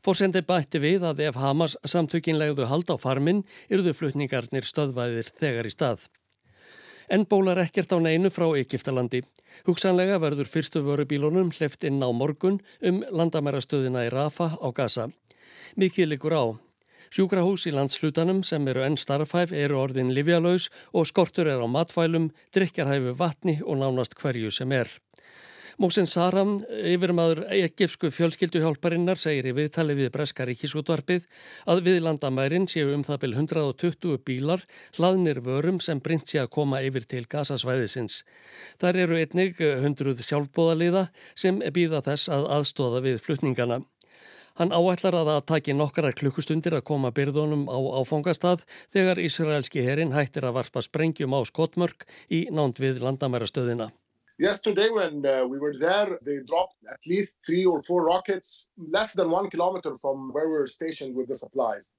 Fórsendi 0.03 0.42
bætti 0.44 0.82
við 0.84 1.06
að 1.08 1.22
ef 1.30 1.39
Hamas 1.39 1.77
samtökinlegðu 1.88 2.68
hald 2.68 2.92
á 2.92 3.00
farminn 3.00 3.46
yrðu 3.72 3.96
flutningarnir 3.96 4.68
stöðvæðir 4.68 5.32
þegar 5.39 5.72
í 5.72 5.72
stað. 5.72 6.03
En 7.08 7.24
bólar 7.24 7.63
ekkert 7.63 7.96
á 7.96 7.98
neinu 8.03 8.27
frá 8.27 8.50
Egiptalandi. 8.60 9.24
Hugsanlega 9.63 10.20
verður 10.20 10.51
fyrstu 10.51 10.84
vörubílunum 10.84 11.56
hleft 11.56 11.88
inn 11.88 12.03
á 12.03 12.12
morgun 12.12 12.60
um 12.84 13.00
landamærastöðina 13.08 14.03
í 14.03 14.12
Rafa 14.12 14.51
á 14.60 14.68
Gaza. 14.75 15.08
Mikið 15.80 16.12
likur 16.12 16.36
á. 16.36 16.44
Sjúkrahús 17.13 17.67
í 17.70 17.72
landslutanum 17.75 18.39
sem 18.41 18.65
eru 18.72 18.82
enn 18.82 18.96
starfhæf 18.98 19.51
eru 19.53 19.77
orðin 19.77 20.10
livjalauðs 20.17 20.72
og 20.98 21.05
skortur 21.05 21.46
er 21.51 21.62
á 21.62 21.67
matfælum, 21.70 22.32
drikjarhæfu 22.58 23.13
vatni 23.20 23.60
og 23.62 23.77
nánast 23.84 24.17
hverju 24.17 24.50
sem 24.50 24.74
er. 24.74 24.89
Mósen 25.82 26.10
Saram, 26.10 26.60
yfirmaður 26.70 27.43
ekkifsku 27.53 28.10
fjölskylduhjálparinnar, 28.13 29.22
segir 29.22 29.50
í 29.50 29.53
viðtali 29.58 29.93
við 29.98 30.10
Breska 30.13 30.46
ríkisútvarpið 30.50 31.25
að 31.70 31.84
við 31.86 32.01
landamærin 32.08 32.65
séu 32.70 32.89
um 32.93 33.05
það 33.05 33.22
byrj 33.24 33.39
120 33.43 34.20
bílar 34.25 34.65
hlaðnir 34.98 35.41
vörum 35.46 35.79
sem 35.82 36.01
brint 36.01 36.29
sé 36.29 36.41
að 36.41 36.51
koma 36.58 36.82
yfir 36.82 37.05
til 37.10 37.25
gasasvæðisins. 37.29 38.22
Þar 38.82 39.01
eru 39.05 39.22
einnig 39.22 39.62
100 39.62 40.17
sjálfbóðaliða 40.25 41.08
sem 41.34 41.62
býða 41.74 42.01
þess 42.10 42.34
að 42.34 42.50
aðstóða 42.58 43.05
við 43.05 43.22
flutningana. 43.25 43.84
Hann 44.60 44.70
áætlar 44.70 45.16
að 45.18 45.30
það 45.32 45.46
taki 45.50 45.74
nokkara 45.74 46.12
klukkustundir 46.14 46.76
að 46.78 46.86
koma 46.86 47.10
byrðunum 47.10 47.66
á 47.74 47.80
áfangastað 47.98 48.62
þegar 48.94 49.22
Ísraelski 49.24 49.82
herin 49.82 50.14
hættir 50.14 50.46
að 50.46 50.60
varpa 50.60 50.84
sprengjum 50.86 51.34
á 51.34 51.42
skotmörk 51.50 52.06
í 52.30 52.46
nánd 52.54 52.78
við 52.78 53.02
landamærastöðina. 53.02 53.90
Yesterday 54.38 54.90
when 54.90 55.26
uh, 55.26 55.46
we 55.46 55.58
were 55.58 55.74
there, 55.78 56.20
they 56.26 56.38
dropped 56.46 56.78
at 56.90 57.02
least 57.06 57.34
three 57.46 57.66
or 57.66 57.82
four 57.82 58.06
rockets 58.06 58.70
less 58.78 59.14
than 59.14 59.30
one 59.30 59.50
kilometer 59.50 59.98
from 59.98 60.32
where 60.34 60.48
we 60.48 60.54
were 60.54 60.68
stationed 60.68 61.16
with 61.16 61.28
the 61.28 61.36
supplies. 61.36 61.94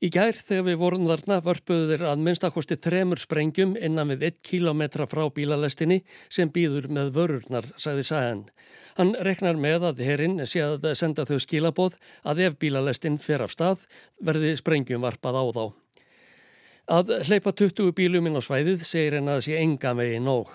Í 0.00 0.08
gær 0.08 0.32
þegar 0.32 0.62
við 0.64 0.76
vorum 0.80 1.02
þarna 1.10 1.36
vörpuðu 1.44 1.88
þeir 1.90 2.02
að 2.08 2.22
minnstakosti 2.24 2.76
þremur 2.80 3.20
sprengjum 3.20 3.74
innan 3.76 4.08
við 4.14 4.22
1 4.30 4.38
kilometra 4.48 5.04
frá 5.04 5.26
bílalestinni 5.36 5.98
sem 6.32 6.48
býður 6.48 6.88
með 6.88 7.10
vörurnar, 7.18 7.68
sagði 7.76 8.06
Sæðan. 8.08 8.40
Hann 8.96 9.12
reknar 9.28 9.60
með 9.60 9.84
að 9.90 10.00
herinn 10.06 10.40
sé 10.48 10.62
að 10.64 10.88
senda 10.96 11.28
þau 11.28 11.36
skilaboð 11.44 12.00
að 12.24 12.40
ef 12.46 12.56
bílalestin 12.64 13.20
fer 13.20 13.44
af 13.44 13.52
stað 13.52 13.84
verði 14.24 14.54
sprengjum 14.62 15.04
varpað 15.04 15.36
á 15.36 15.44
þá. 15.58 15.64
Að 16.96 17.14
hleypa 17.28 17.52
20 17.60 17.92
bílum 18.00 18.32
inn 18.32 18.40
á 18.40 18.42
svæðið 18.42 18.88
segir 18.88 19.20
henn 19.20 19.28
að 19.28 19.44
sé 19.50 19.60
enga 19.60 19.92
megin 19.92 20.24
nóg. 20.24 20.48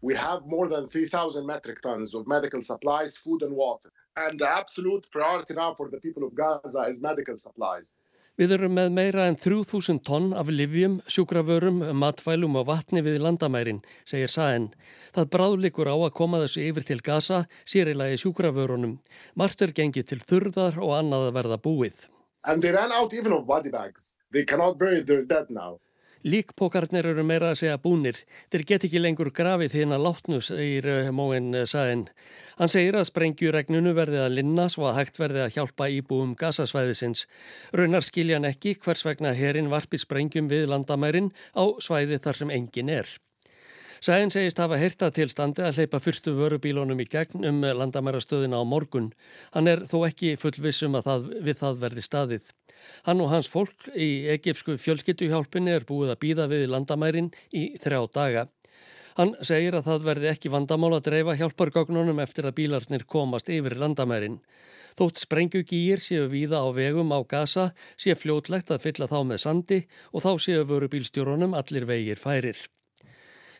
We 0.00 0.16
have 0.16 0.46
more 0.46 0.66
than 0.66 0.88
3,000 0.88 1.44
metric 1.44 1.82
tons 1.84 2.14
of 2.14 2.26
medical 2.26 2.62
supplies, 2.62 3.18
food 3.20 3.42
and 3.42 3.52
water. 3.52 3.92
And 4.16 4.40
the 4.40 4.48
absolute 4.48 5.04
priority 5.12 5.52
now 5.52 5.74
for 5.74 5.90
the 5.90 6.00
people 6.00 6.24
of 6.24 6.34
Gaza 6.34 6.88
is 6.88 7.02
medical 7.02 7.36
supplies. 7.36 7.98
Við 8.38 8.52
erum 8.54 8.76
með 8.78 8.92
meira 8.94 9.24
en 9.26 9.34
3000 9.34 9.96
tonn 10.06 10.28
af 10.38 10.46
livjum, 10.46 11.00
sjúkravörum, 11.10 11.80
matfælum 11.98 12.54
og 12.60 12.68
vatni 12.68 13.02
við 13.02 13.16
landamærin, 13.24 13.80
segir 14.06 14.30
Saen. 14.30 14.68
Það 15.16 15.26
bráðlikur 15.32 15.90
á 15.90 15.98
að 15.98 16.14
koma 16.20 16.38
þessu 16.44 16.62
yfir 16.68 16.86
til 16.86 17.00
Gaza, 17.02 17.40
sérilagi 17.66 18.20
sjúkravörunum. 18.22 18.94
Margt 19.34 19.66
er 19.66 19.74
gengið 19.74 20.06
til 20.12 20.20
þurðar 20.22 20.78
og 20.78 20.94
annað 21.00 21.26
að 21.32 21.34
verða 21.40 21.58
búið. 21.66 22.06
Líkpókarnir 26.26 27.06
eru 27.06 27.22
meira 27.22 27.52
að 27.52 27.60
segja 27.60 27.78
búnir. 27.78 28.16
Þeir 28.50 28.64
get 28.66 28.86
ekki 28.88 29.02
lengur 29.02 29.30
grafið 29.34 29.76
þína 29.76 30.00
látnu, 30.02 30.40
segir 30.42 30.88
eh, 30.90 31.10
Móin 31.14 31.52
eh, 31.54 31.66
Sæn. 31.68 32.08
Hann 32.58 32.72
segir 32.72 32.98
að 32.98 33.06
sprengjuregnunu 33.12 33.94
verði 33.94 34.24
að 34.24 34.34
linna 34.40 34.66
svo 34.72 34.88
að 34.90 34.98
hægt 35.02 35.22
verði 35.22 35.44
að 35.44 35.54
hjálpa 35.54 35.90
íbúum 35.94 36.34
gasasvæðisins. 36.40 37.28
Raunar 37.70 38.06
skiljan 38.06 38.48
ekki 38.50 38.74
hvers 38.82 39.06
vegna 39.06 39.36
herin 39.38 39.70
varpi 39.70 40.02
sprengjum 40.02 40.50
við 40.50 40.66
landamærin 40.72 41.30
á 41.54 41.70
svæði 41.78 42.18
þar 42.24 42.42
sem 42.42 42.54
engin 42.58 42.94
er. 42.98 43.18
Sæðin 44.04 44.30
segist 44.30 44.60
hafa 44.62 44.78
heyrta 44.78 45.08
tilstandi 45.14 45.64
að 45.66 45.80
hleypa 45.80 45.98
fyrstu 46.02 46.34
vörubílunum 46.36 47.00
í 47.02 47.06
gegn 47.10 47.46
um 47.48 47.64
landamærastöðina 47.80 48.60
á 48.60 48.64
morgun. 48.68 49.10
Hann 49.54 49.70
er 49.70 49.82
þó 49.90 50.04
ekki 50.06 50.36
fullvissum 50.38 50.94
að 50.98 51.08
það, 51.08 51.26
við 51.48 51.58
það 51.62 51.80
verði 51.82 52.04
staðið. 52.06 52.52
Hann 53.08 53.24
og 53.24 53.32
hans 53.32 53.50
fólk 53.50 53.88
í 53.94 54.28
egipsku 54.36 54.78
fjölskyttuhjálpinni 54.78 55.74
er 55.74 55.88
búið 55.88 56.14
að 56.14 56.22
býða 56.22 56.46
við 56.52 56.68
landamærin 56.70 57.32
í 57.50 57.72
þrjá 57.82 58.00
daga. 58.14 58.46
Hann 59.18 59.34
segir 59.42 59.74
að 59.74 59.88
það 59.90 60.04
verði 60.06 60.30
ekki 60.30 60.54
vandamál 60.54 60.92
að 60.94 61.08
dreifa 61.08 61.34
hjálpargögnunum 61.40 62.22
eftir 62.22 62.46
að 62.46 62.58
bílarnir 62.60 63.02
komast 63.02 63.50
yfir 63.50 63.74
landamærin. 63.82 64.38
Þótt 64.98 65.24
sprengjugýr 65.24 65.98
séu 66.02 66.30
víða 66.30 66.62
á 66.62 66.70
vegum 66.74 67.10
á 67.10 67.18
gasa, 67.26 67.72
séu 67.98 68.14
fljótlegt 68.18 68.70
að 68.70 68.84
fylla 68.86 69.10
þá 69.10 69.20
með 69.26 69.42
sandi 69.42 69.84
og 70.12 70.22
þá 70.22 70.32
séu 70.46 70.64
vörubílstjórunum 70.70 71.58
allir 71.58 71.90
vegir 71.90 72.18
færir. 72.22 72.68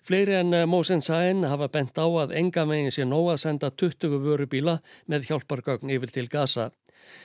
Fleiri 0.09 0.39
en 0.39 0.55
Mósen 0.73 1.03
Sæn 1.05 1.43
hafa 1.45 1.67
bent 1.69 1.99
á 2.01 2.09
að 2.09 2.31
enga 2.41 2.63
megin 2.65 2.95
sé 2.95 3.05
nóg 3.05 3.27
að 3.29 3.43
senda 3.43 3.69
20 3.69 4.15
vörubíla 4.25 4.79
með 5.05 5.27
hjálpargögn 5.29 5.93
yfir 5.93 6.15
til 6.15 6.25
gasa. 6.33 6.71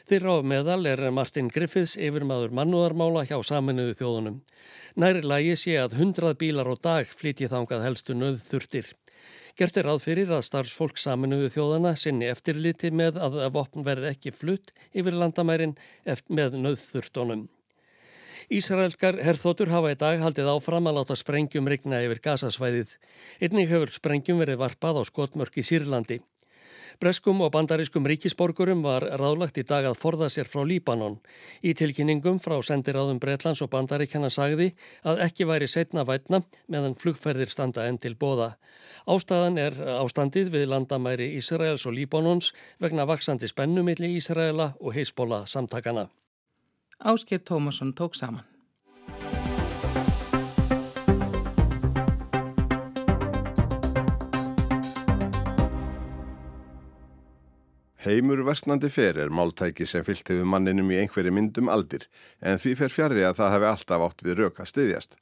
Þeirra 0.09 0.33
á 0.35 0.39
meðal 0.43 0.89
er 0.91 1.03
Martin 1.15 1.47
Griffiths 1.47 1.93
yfirmaður 1.95 2.51
mannúðarmála 2.59 3.23
hjá 3.29 3.37
saminuðu 3.39 3.95
þjóðunum. 4.01 4.41
Næri 4.99 5.23
lagi 5.23 5.55
sé 5.63 5.77
að 5.79 5.95
hundrað 6.01 6.35
bílar 6.43 6.67
á 6.67 6.75
dag 6.75 7.07
flytji 7.07 7.47
þangað 7.55 7.87
helstu 7.87 8.19
nöðþurftir. 8.19 8.91
Gert 9.55 9.79
er 9.79 9.87
aðfyrir 9.87 10.35
að 10.35 10.47
starfsfólk 10.51 10.99
saminuðu 10.99 11.55
þjóðana 11.55 11.95
sinni 11.95 12.27
eftirliti 12.35 12.91
með 12.91 13.23
að 13.23 13.45
vopn 13.55 13.87
verði 13.87 14.11
ekki 14.11 14.35
flutt 14.35 14.75
yfir 14.91 15.15
landamærin 15.15 15.79
með 16.27 16.59
nöðþurftónum. 16.59 17.47
Ísraelskar 18.51 19.21
herþótur 19.23 19.71
hafa 19.71 19.93
í 19.93 19.97
dag 19.99 20.19
haldið 20.19 20.49
áfram 20.51 20.89
að 20.89 20.99
láta 20.99 21.15
sprengjum 21.19 21.69
rigna 21.71 22.01
yfir 22.03 22.19
gasasvæðið. 22.27 22.97
Einnig 23.39 23.71
hefur 23.71 23.93
sprengjum 23.93 24.41
verið 24.43 24.59
varpað 24.59 24.99
á 24.99 25.03
skotmörk 25.07 25.59
í 25.61 25.63
Sýrlandi. 25.63 26.19
Breskum 27.01 27.41
og 27.41 27.51
bandarískum 27.55 28.05
ríkisborgurum 28.05 28.83
var 28.85 29.05
ráðlagt 29.17 29.57
í 29.57 29.63
dag 29.65 29.87
að 29.89 29.97
forða 29.97 30.29
sér 30.29 30.49
frá 30.49 30.61
Líbanon. 30.67 31.17
Í 31.65 31.73
tilkynningum 31.73 32.37
frá 32.43 32.59
sendiráðum 32.61 33.19
Breitlands 33.23 33.63
og 33.65 33.71
bandaríkjana 33.73 34.29
sagði 34.29 34.73
að 35.01 35.23
ekki 35.25 35.47
væri 35.49 35.67
setna 35.71 36.05
vætna 36.05 36.43
meðan 36.67 36.97
flugferðir 36.99 37.49
standa 37.49 37.87
enn 37.89 37.97
til 37.97 38.13
bóða. 38.19 38.53
Ástæðan 39.09 39.61
er 39.61 39.79
ástandið 39.97 40.53
við 40.53 40.69
landamæri 40.69 41.33
Ísraels 41.39 41.87
og 41.89 41.97
Líbanons 41.97 42.53
vegna 42.79 43.07
vaksandi 43.09 43.49
spennumilli 43.49 44.13
Ísraela 44.19 44.75
og 44.79 44.93
heisbóla 44.93 45.47
samtakana. 45.49 46.11
Ásker 46.97 47.43
Tómasson 47.43 47.93
tók 47.93 48.13
saman. 48.13 48.45
Heimur 58.03 58.43
versnandi 58.43 58.89
fer 58.91 59.15
er 59.15 59.29
máltæki 59.31 59.85
sem 59.87 60.03
fyllt 60.03 60.27
hefur 60.27 60.47
manninum 60.51 60.89
í 60.91 60.97
einhverju 60.99 61.31
myndum 61.31 61.69
aldir 61.71 62.09
en 62.43 62.59
því 62.59 62.73
fer 62.81 62.91
fjari 62.91 63.23
að 63.23 63.37
það 63.37 63.53
hefði 63.53 63.69
alltaf 63.69 64.03
átt 64.07 64.23
við 64.27 64.35
rauk 64.41 64.59
að 64.59 64.69
styðjast. 64.73 65.15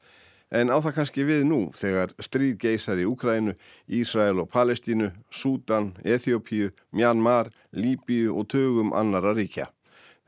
En 0.51 0.73
á 0.73 0.77
það 0.81 0.95
kannski 0.95 1.25
við 1.29 1.43
nú 1.47 1.59
þegar 1.77 2.15
stríð 2.17 2.55
geysar 2.63 2.97
í 2.97 3.05
Úkrænu, 3.05 3.53
Ísrael 3.85 4.41
og 4.41 4.49
Palestínu, 4.49 5.11
Súdan, 5.29 5.93
Eþjópíu, 6.01 6.71
Mjanmar, 6.91 7.51
Líbíu 7.71 8.33
og 8.33 8.49
tögum 8.49 8.91
annara 8.97 9.35
ríkja. 9.37 9.69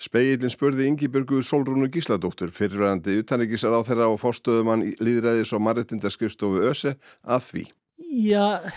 Speilin 0.03 0.51
spurði 0.51 0.89
Ingi-Björgu 0.89 1.39
Solrúnu 1.47 1.87
Gísladóttur 1.93 2.51
fyrirvægandi 2.51 3.21
utanrikisar 3.21 3.71
á 3.71 3.79
þeirra 3.87 4.09
og 4.11 4.19
fórstöðumann 4.19 4.83
líðræðis 4.99 5.53
og 5.55 5.63
maritindaskristofu 5.63 6.63
ÖSE 6.67 6.97
að 7.23 7.45
því. 7.47 7.63
Já, 8.25 8.73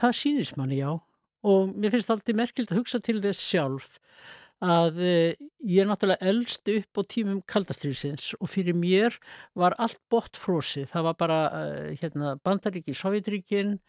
það 0.00 0.14
sýnist 0.16 0.56
manni 0.56 0.80
já 0.80 0.94
og 1.42 1.74
mér 1.74 1.92
finnst 1.92 2.08
það 2.08 2.16
alltaf 2.16 2.38
merkild 2.38 2.72
að 2.72 2.80
hugsa 2.80 3.02
til 3.02 3.18
þess 3.20 3.42
sjálf 3.50 3.98
að 4.62 5.00
eh, 5.02 5.34
ég 5.66 5.82
er 5.82 5.88
náttúrulega 5.90 6.30
eldst 6.30 6.70
upp 6.70 7.00
á 7.00 7.02
tímum 7.10 7.40
kaldastriðsins 7.50 8.30
og 8.38 8.50
fyrir 8.52 8.78
mér 8.78 9.16
var 9.58 9.74
allt 9.82 9.98
bort 10.12 10.38
frósið. 10.38 10.86
Það 10.92 11.06
var 11.08 11.16
bara 11.18 11.38
eh, 11.58 11.88
hérna, 11.98 12.36
bandaríki, 12.46 12.94
sovjetríkin, 12.94 13.80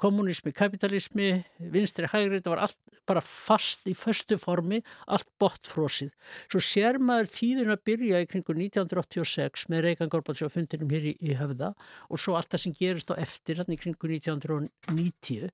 kommunismi, 0.00 0.52
kapitalismi, 0.56 1.28
vinstri, 1.72 2.08
hægri, 2.08 2.38
þetta 2.38 2.52
var 2.54 2.62
allt 2.64 2.78
bara 3.08 3.20
fast 3.24 3.84
í 3.90 3.92
förstu 3.96 4.38
formi, 4.40 4.80
allt 5.12 5.28
botfrósið. 5.42 6.12
Svo 6.46 6.62
sér 6.62 6.98
maður 7.02 7.28
tíðin 7.34 7.72
að 7.74 7.82
byrja 7.90 8.22
í 8.22 8.28
kringu 8.30 8.56
1986 8.56 9.66
með 9.72 9.84
Reykján 9.88 10.12
Gorbatsjóf 10.12 10.56
fundinum 10.56 10.92
hér 10.94 11.10
í, 11.12 11.16
í 11.20 11.36
höfða 11.36 11.72
og 12.08 12.22
svo 12.22 12.38
allt 12.38 12.52
það 12.54 12.64
sem 12.64 12.76
gerist 12.78 13.12
á 13.12 13.20
eftir 13.20 13.60
hann 13.60 13.74
í 13.74 13.80
kringu 13.80 14.12
1990 14.14 15.50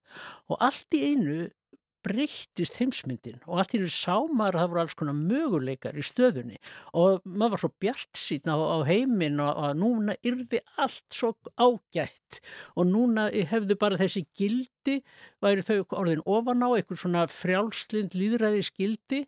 og 0.49 0.63
allt 0.69 0.99
í 0.99 1.05
einu 1.11 1.49
breyttist 2.07 2.79
heimsmyndin 2.81 3.41
og 3.47 3.61
allt 3.61 3.75
í 3.77 3.81
nú 3.83 3.89
sá 3.93 4.15
maður 4.27 4.59
að 4.59 4.63
það 4.63 4.71
voru 4.73 4.83
alls 4.83 4.97
konar 4.99 5.17
möguleikar 5.19 5.99
í 5.99 6.05
stöðunni. 6.07 6.61
Og 6.99 7.21
maður 7.25 7.55
var 7.55 7.63
svo 7.63 7.71
bjart 7.83 8.21
síðan 8.21 8.55
á, 8.55 8.59
á 8.59 8.79
heiminn 8.89 9.43
og 9.43 9.63
að 9.67 9.75
núna 9.83 10.17
yrði 10.27 10.63
allt 10.79 11.19
svo 11.19 11.33
ágætt. 11.59 12.41
Og 12.79 12.89
núna 12.91 13.29
hefðu 13.51 13.79
bara 13.81 14.01
þessi 14.01 14.25
gildi, 14.39 15.01
væri 15.43 15.67
þau 15.67 15.83
orðin 15.99 16.25
ofan 16.27 16.65
á, 16.65 16.69
einhver 16.71 17.01
svona 17.01 17.27
frjálslind 17.33 18.17
líðræði 18.19 18.65
skildi 18.71 19.25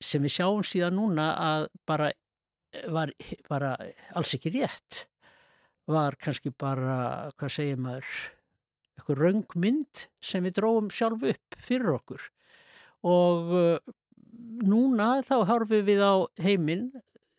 sem 0.00 0.24
við 0.24 0.38
sjáum 0.38 0.64
síðan 0.64 0.96
núna 0.96 1.30
að 1.36 1.68
bara 1.88 2.10
var 2.88 3.12
bara 3.50 3.74
alls 4.16 4.34
ekki 4.36 4.52
rétt. 4.54 5.06
Var 5.90 6.16
kannski 6.22 6.52
bara, 6.54 7.30
hvað 7.36 7.56
segir 7.56 7.80
maður 7.82 8.10
eitthvað 9.00 9.22
raungmynd 9.24 10.04
sem 10.24 10.46
við 10.46 10.58
dróum 10.60 10.90
sjálf 10.94 11.24
upp 11.32 11.60
fyrir 11.64 11.96
okkur 11.96 12.28
og 13.10 13.54
uh, 13.56 13.94
núna 14.60 15.12
þá 15.26 15.36
harfum 15.48 15.86
við 15.86 16.04
á 16.04 16.14
heiminn 16.40 16.90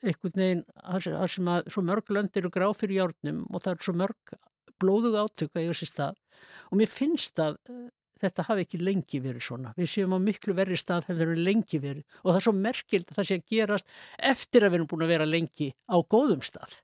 einhvern 0.02 0.42
veginn 0.42 0.64
að 0.82 1.30
sem 1.36 1.50
að 1.54 1.70
svo 1.70 1.84
mörg 1.86 2.10
lönd 2.10 2.38
eru 2.38 2.50
gráð 2.54 2.80
fyrir 2.82 3.04
járnum 3.04 3.44
og 3.50 3.64
það 3.64 3.74
er 3.74 3.86
svo 3.86 3.98
mörg 4.02 4.36
blóðug 4.82 5.18
átöku 5.22 5.62
og 5.62 6.78
mér 6.80 6.90
finnst 6.90 7.38
að 7.40 7.60
uh, 7.70 7.90
þetta 8.22 8.46
hafi 8.48 8.66
ekki 8.66 8.80
lengi 8.82 9.22
verið 9.24 9.46
svona. 9.46 9.74
Við 9.78 9.90
séum 9.94 10.16
á 10.16 10.20
miklu 10.22 10.56
verri 10.58 10.78
stað 10.80 11.10
hefur 11.10 11.34
við 11.34 11.44
lengi 11.48 11.82
verið 11.82 12.04
og 12.22 12.30
það 12.30 12.40
er 12.40 12.46
svo 12.48 12.56
merkild 12.58 13.10
að 13.10 13.20
það 13.20 13.28
sé 13.30 13.38
að 13.38 13.52
gerast 13.54 13.94
eftir 14.32 14.66
að 14.66 14.74
við 14.74 14.80
erum 14.80 14.90
búin 14.92 15.06
að 15.06 15.14
vera 15.16 15.30
lengi 15.30 15.70
á 15.90 15.98
góðum 16.02 16.44
stað. 16.46 16.76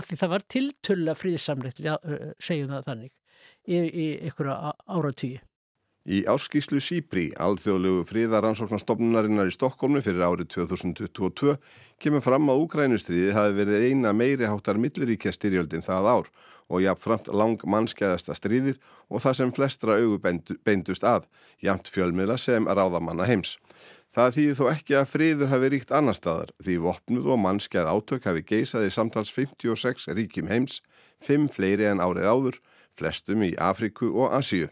Allir 0.00 0.20
það 0.20 0.32
var 0.34 0.48
tiltölla 0.56 1.14
fríðsamlegt, 1.18 1.84
segjum 2.40 2.72
það 2.72 2.90
þannig 2.90 3.14
í, 3.68 3.78
í 3.78 4.06
einhverja 4.24 4.74
áratvíi. 4.88 5.40
Í 6.08 6.22
áskíslu 6.24 6.80
Sýbri, 6.80 7.26
alþjóðlegu 7.36 8.06
fríðaransóknarstofnunarinnar 8.08 9.50
í 9.50 9.52
Stokkólmi 9.52 10.00
fyrir 10.00 10.24
árið 10.24 10.48
2022, 10.54 11.58
kemur 12.00 12.24
fram 12.24 12.48
að 12.48 12.62
Úkrænustriði 12.64 13.34
hafi 13.36 13.58
verið 13.58 13.84
eina 13.90 14.14
meiri 14.16 14.48
háttar 14.48 14.80
milliríkja 14.80 15.34
styrjöldin 15.36 15.84
það 15.84 16.08
ár 16.08 16.30
og 16.70 16.80
jafnframt 16.86 17.28
lang 17.36 17.60
mannskæðasta 17.68 18.32
stríðið 18.38 18.80
og 19.10 19.20
það 19.26 19.36
sem 19.42 19.52
flestra 19.52 19.98
augu 20.00 20.16
beindust 20.64 21.04
að, 21.04 21.28
jæmt 21.60 21.92
fjölmiðla 21.92 22.38
sem 22.40 22.64
ráðamanna 22.64 23.28
heims. 23.28 23.58
Það 24.10 24.32
þýði 24.34 24.54
þó 24.58 24.64
ekki 24.72 24.96
að 24.98 25.06
friður 25.06 25.50
hafi 25.52 25.68
ríkt 25.70 25.92
annar 25.94 26.16
staðar 26.18 26.50
því 26.58 26.76
vopnuð 26.82 27.28
og 27.30 27.38
mannskæð 27.44 27.90
átök 27.92 28.24
hafi 28.26 28.42
geisaði 28.42 28.90
samtals 28.90 29.30
56 29.30 30.08
ríkjum 30.18 30.50
heims, 30.50 30.80
5 31.22 31.46
fleiri 31.54 31.86
en 31.86 32.02
árið 32.02 32.26
áður, 32.26 32.56
flestum 32.98 33.44
í 33.46 33.52
Afriku 33.54 34.10
og 34.10 34.34
Asíu. 34.34 34.66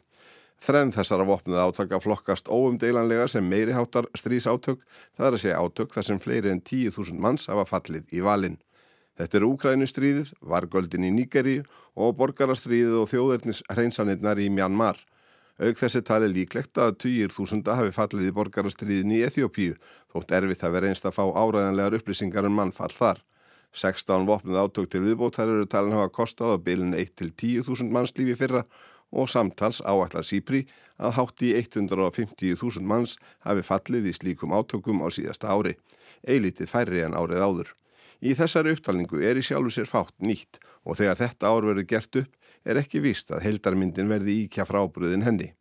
Þrenn 0.59 0.91
þessara 0.91 1.23
vopnuð 1.29 1.61
átaka 1.63 2.01
flokkast 2.03 2.51
óumdeilanlega 2.51 3.29
sem 3.31 3.47
meiri 3.47 3.77
háttar 3.77 4.09
strísátök, 4.19 4.81
það 5.15 5.29
er 5.29 5.37
að 5.37 5.43
segja 5.45 5.61
átök 5.63 5.95
þar 5.95 6.09
sem 6.09 6.19
fleiri 6.19 6.51
en 6.51 6.63
10.000 6.63 7.23
manns 7.23 7.47
hafa 7.47 7.63
fallið 7.69 8.11
í 8.19 8.25
valin. 8.27 8.59
Þetta 9.19 9.39
er 9.39 9.47
Úkrænustríðið, 9.47 10.33
vargöldin 10.43 11.07
í 11.07 11.13
Nígeri 11.15 11.61
og 11.95 12.19
borgarastríðið 12.19 12.99
og 13.05 13.07
þjóðernis 13.13 13.63
hreinsanirnar 13.71 14.43
í 14.43 14.51
Mjanmar. 14.51 14.99
Auk 15.59 15.81
þessi 15.81 16.05
tali 16.07 16.29
líklegt 16.31 16.79
að 16.79 16.93
20.000 17.03 17.75
hafi 17.75 17.95
fallið 17.95 18.29
í 18.29 18.35
borgarastríðin 18.37 19.15
í 19.17 19.25
Eþjópíu, 19.27 19.75
þótt 20.13 20.35
erfitt 20.39 20.63
hafi 20.63 20.83
reynst 20.85 21.09
að 21.09 21.17
fá 21.17 21.25
áræðanlegar 21.27 21.97
upplýsingar 21.99 22.47
um 22.47 22.55
mannfall 22.55 22.95
þar. 22.95 23.25
16 23.75 24.29
vopnuð 24.29 24.61
átök 24.63 24.87
til 24.93 25.03
viðbóttar 25.03 25.51
eru 25.51 25.67
talin 25.67 25.97
hafa 25.97 26.13
kostað 26.15 26.55
á 26.55 26.57
bilin 26.63 26.95
1-10.000 26.95 27.91
mannslífi 27.91 28.39
fyrra 28.39 28.63
og 29.11 29.27
samtals 29.33 29.83
áallar 29.83 30.27
Sýpri 30.27 30.63
að 30.97 31.17
hátti 31.19 31.51
150.000 31.59 32.87
manns 32.87 33.17
hafi 33.43 33.67
fallið 33.67 34.13
í 34.13 34.15
slíkum 34.15 34.55
átökum 34.55 35.03
á 35.03 35.11
síðasta 35.11 35.51
ári, 35.51 35.75
eilítið 36.23 36.71
færri 36.71 37.03
en 37.03 37.19
árið 37.19 37.43
áður. 37.43 37.75
Í 38.23 38.35
þessari 38.39 38.75
upptalningu 38.75 39.23
er 39.23 39.39
í 39.39 39.45
sjálfu 39.47 39.75
sér 39.75 39.91
fátt 39.91 40.15
nýtt 40.23 40.59
og 40.87 40.99
þegar 40.99 41.19
þetta 41.21 41.51
ár 41.51 41.67
verður 41.67 41.91
gert 41.91 42.23
upp 42.23 42.38
er 42.65 42.81
ekki 42.81 43.03
vist 43.05 43.31
að 43.35 43.45
heldarmyndin 43.47 44.11
verði 44.11 44.45
íkja 44.45 44.67
frábriðin 44.69 45.27
henni. 45.27 45.53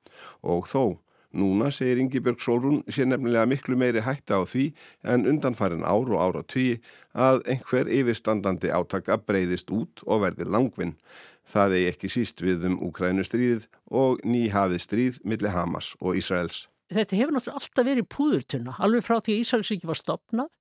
Og 0.42 0.66
þó, 0.70 0.98
Núna, 1.38 1.68
segir 1.76 2.00
Ingi 2.00 2.22
Björg 2.24 2.40
Solrún, 2.40 2.80
sé 2.88 3.04
nefnilega 3.06 3.46
miklu 3.52 3.76
meiri 3.78 4.02
hætta 4.06 4.40
á 4.40 4.44
því 4.48 4.70
en 5.12 5.28
undanfærin 5.28 5.84
ár 5.84 6.08
og 6.08 6.22
ára 6.24 6.42
tví 6.48 6.80
að 7.14 7.44
einhver 7.52 7.92
yfirstandandi 7.92 8.72
átaka 8.72 9.20
breyðist 9.20 9.70
út 9.76 10.02
og 10.08 10.24
verði 10.24 10.48
langvinn. 10.48 10.96
Það 11.44 11.76
er 11.78 11.92
ekki 11.92 12.10
síst 12.12 12.42
við 12.42 12.64
um 12.72 12.80
Ukrænustríðið 12.88 13.68
og 13.92 14.24
nýhafið 14.24 14.84
stríð 14.88 15.20
millir 15.28 15.54
Hamas 15.54 15.94
og 16.00 16.16
Ísraels. 16.18 16.66
Þetta 16.88 17.20
hefur 17.20 17.36
náttúrulega 17.36 17.60
alltaf 17.60 17.90
verið 17.92 18.10
púðurtunna, 18.16 18.78
alveg 18.80 19.04
frá 19.04 19.20
því 19.20 19.36
að 19.36 19.44
Ísraels 19.44 19.74
ekki 19.76 19.92
var 19.92 20.00
stopnað 20.00 20.52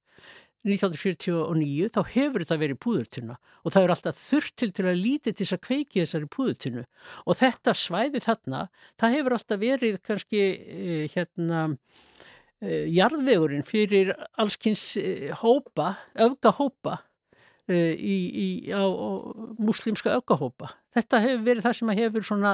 1949 0.67 1.91
þá 1.95 2.01
hefur 2.11 2.43
þetta 2.43 2.59
verið 2.61 2.81
púðurtunna 2.83 3.37
og 3.39 3.75
það 3.75 3.85
er 3.85 3.93
alltaf 3.95 4.21
þurft 4.21 4.65
til 4.77 4.87
að 4.87 5.01
líti 5.01 5.33
til 5.33 5.45
þess 5.45 5.57
að 5.57 5.65
kveiki 5.69 6.03
þessari 6.03 6.31
púðurtunnu 6.35 6.85
og 7.25 7.39
þetta 7.41 7.75
svæði 7.79 8.23
þarna, 8.25 8.63
það 9.01 9.17
hefur 9.17 9.37
alltaf 9.37 9.63
verið 9.63 9.99
kannski 10.07 10.43
eh, 10.45 11.05
hérna 11.15 11.63
eh, 12.61 12.87
jarðvegurinn 12.97 13.67
fyrir 13.67 14.15
allskynns 14.43 14.89
eh, 15.01 15.31
hópa, 15.43 15.95
öfgahópa 16.15 17.01
í, 17.67 18.17
í, 18.31 18.49
á, 18.71 18.87
á 18.87 19.11
muslimska 19.59 20.13
öfgahópa. 20.15 20.69
Þetta 20.95 21.19
hefur 21.25 21.41
verið 21.49 21.65
það 21.65 21.73
sem 21.81 21.91
hefur 21.99 22.27
svona 22.29 22.53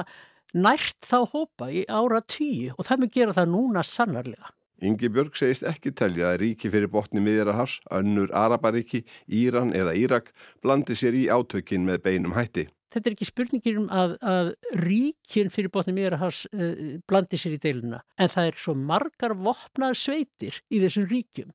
nært 0.57 1.05
þá 1.05 1.19
hópa 1.29 1.69
í 1.69 1.83
ára 1.85 2.21
tíu 2.25 2.73
og 2.73 2.87
það 2.87 3.03
mun 3.03 3.11
gera 3.13 3.35
það 3.37 3.51
núna 3.53 3.83
sannarlega. 3.85 4.49
Ingi 4.81 5.09
Björg 5.13 5.35
segist 5.37 5.65
ekki 5.67 5.93
telja 5.95 6.33
að 6.33 6.39
ríki 6.41 6.71
fyrir 6.73 6.89
botni 6.91 7.21
miðjararhafs, 7.23 7.79
önnur 7.93 8.31
Araparíki, 8.35 9.03
Íran 9.27 9.73
eða 9.77 9.93
Írak 9.95 10.31
blandi 10.63 10.97
sér 10.97 11.15
í 11.15 11.27
átökin 11.31 11.85
með 11.87 12.01
beinum 12.07 12.33
hætti. 12.35 12.67
Þetta 12.93 13.09
er 13.09 13.15
ekki 13.15 13.25
spurningir 13.25 13.77
um 13.81 13.87
að, 13.89 14.15
að 14.21 14.49
ríkin 14.83 15.49
fyrir 15.53 15.71
botni 15.73 15.95
miðjararhafs 15.97 16.45
uh, 16.53 16.73
blandi 17.09 17.39
sér 17.41 17.55
í 17.55 17.61
deiluna 17.61 18.03
en 18.21 18.29
það 18.29 18.49
er 18.51 18.59
svo 18.65 18.75
margar 18.77 19.33
vopnaðar 19.39 19.97
sveitir 19.97 20.59
í 20.69 20.81
þessum 20.83 21.07
ríkjum 21.09 21.53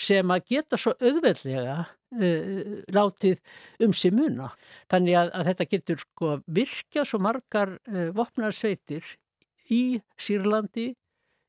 sem 0.00 0.32
að 0.34 0.48
geta 0.50 0.78
svo 0.80 0.94
auðveldlega 0.98 1.76
uh, 1.84 2.72
látið 2.92 3.42
um 3.86 3.94
sig 3.94 4.14
muna. 4.16 4.50
Þannig 4.90 5.18
að, 5.20 5.30
að 5.38 5.52
þetta 5.52 5.68
getur 5.76 6.02
sko 6.02 6.34
virkja 6.46 7.06
svo 7.06 7.22
margar 7.22 7.76
uh, 7.78 8.08
vopnaðar 8.16 8.58
sveitir 8.58 9.06
í 9.70 10.00
Sýrlandi, 10.18 10.92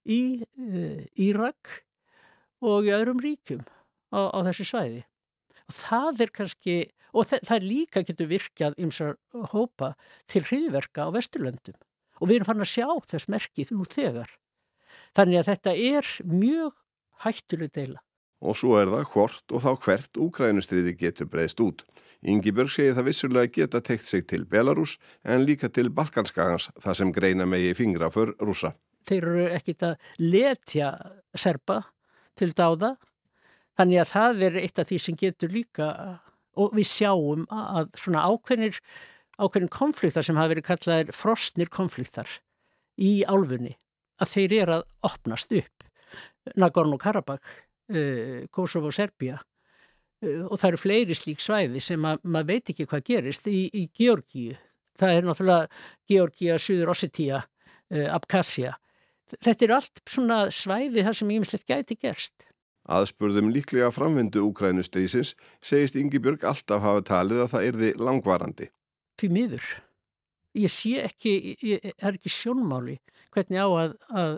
í 0.05 0.43
uh, 0.43 1.01
Írak 1.19 1.79
og 2.63 2.87
í 2.87 2.93
öðrum 2.95 3.21
ríkjum 3.23 3.63
á, 4.13 4.19
á 4.31 4.39
þessu 4.49 4.67
svæði. 4.67 5.01
Og 5.63 5.75
það 5.77 6.21
er 6.25 6.33
kannski, 6.35 6.77
og 7.15 7.27
það, 7.29 7.43
það 7.49 7.67
líka 7.69 8.03
getur 8.05 8.31
virkjað 8.31 8.77
ymsar 8.83 9.17
hópa 9.53 9.93
til 10.29 10.43
hriðverka 10.47 11.07
á 11.07 11.13
Vesturlöndum 11.15 11.79
og 12.21 12.29
við 12.29 12.39
erum 12.39 12.47
fann 12.47 12.63
að 12.63 12.71
sjá 12.71 12.87
þess 13.09 13.29
merkið 13.31 13.73
nú 13.75 13.85
þegar. 13.89 14.29
Þannig 15.17 15.41
að 15.41 15.49
þetta 15.49 15.73
er 15.75 16.11
mjög 16.29 16.75
hættuleg 17.25 17.73
deila. 17.73 18.03
Og 18.43 18.57
svo 18.59 18.77
er 18.79 18.91
það 18.91 19.09
hvort 19.13 19.55
og 19.55 19.63
þá 19.63 19.71
hvert 19.85 20.19
Úkrænustriði 20.19 20.95
getur 20.99 21.29
breyðst 21.31 21.61
út. 21.63 21.83
Ingi 22.23 22.53
Björg 22.55 22.71
segir 22.71 22.95
það 22.95 23.07
vissulega 23.09 23.51
geta 23.57 23.81
tekt 23.83 24.07
sig 24.07 24.23
til 24.27 24.45
Belarus 24.47 24.97
en 25.23 25.43
líka 25.47 25.67
til 25.71 25.91
Balkanskagans 25.91 26.69
þar 26.79 26.99
sem 26.99 27.11
greina 27.11 27.47
megi 27.47 27.73
fingra 27.75 28.11
för 28.11 28.35
rúsa 28.39 28.73
þeir 29.07 29.29
eru 29.29 29.47
ekkit 29.57 29.87
að 29.87 30.11
letja 30.21 30.91
serpa 31.35 31.81
til 32.39 32.51
dáða. 32.55 32.95
Þannig 33.77 34.03
að 34.03 34.11
það 34.11 34.45
er 34.47 34.59
eitt 34.61 34.79
af 34.79 34.89
því 34.89 34.99
sem 35.01 35.17
getur 35.17 35.53
líka 35.53 35.87
og 36.61 36.75
við 36.77 36.89
sjáum 36.89 37.47
að 37.49 37.89
svona 37.97 38.27
ákveðnir 38.29 38.77
ákveðin 39.41 39.71
konfliktar 39.73 40.25
sem 40.25 40.37
hafa 40.37 40.51
verið 40.53 40.67
kallaðir 40.67 41.15
frostnir 41.17 41.71
konfliktar 41.73 42.29
í 43.01 43.23
álfunni 43.25 43.73
að 44.21 44.33
þeir 44.35 44.55
eru 44.59 44.75
að 44.77 44.83
opnast 45.09 45.55
upp. 45.57 45.87
Nagorno-Karabakh 46.59 47.49
uh, 47.95 48.43
Kosovo 48.53 48.91
og 48.91 48.95
Serbia 48.95 49.39
uh, 49.39 50.43
og 50.45 50.59
það 50.59 50.67
eru 50.69 50.81
fleiri 50.83 51.17
slík 51.17 51.41
svæði 51.41 51.81
sem 51.81 52.05
að, 52.05 52.21
maður 52.23 52.51
veit 52.51 52.73
ekki 52.73 52.87
hvað 52.91 53.07
gerist 53.09 53.49
í, 53.49 53.65
í 53.73 53.87
Georgíu. 53.97 54.59
Það 54.99 55.15
er 55.15 55.25
náttúrulega 55.25 55.83
Georgíu, 56.11 56.57
Suður 56.61 56.93
Ossetia 56.93 57.41
uh, 57.41 58.07
Abkhazia 58.13 58.75
þetta 59.39 59.65
er 59.65 59.75
allt 59.77 60.03
svona 60.09 60.39
svæði 60.53 61.05
þar 61.05 61.17
sem 61.19 61.31
ímislegt 61.35 61.69
gæti 61.69 61.97
gerst. 61.99 62.47
Aðspurðum 62.83 63.51
líklega 63.55 63.89
framvindu 63.95 64.43
Úkrænustrísins 64.49 65.33
segist 65.63 65.95
Ingi 65.95 66.19
Björg 66.19 66.43
alltaf 66.49 66.83
hafa 66.83 67.03
talið 67.07 67.45
að 67.45 67.51
það 67.53 67.67
erði 67.69 67.91
langvarandi. 67.95 68.69
Fyrir 69.19 69.35
miður. 69.37 69.67
Ég 70.59 70.71
sé 70.71 70.97
ekki, 71.07 71.35
ég 71.63 71.93
er 71.93 72.11
ekki 72.11 72.29
sjónmáli 72.29 72.97
hvernig 73.33 73.63
á 73.63 73.67
að, 73.71 73.95
að 74.11 74.33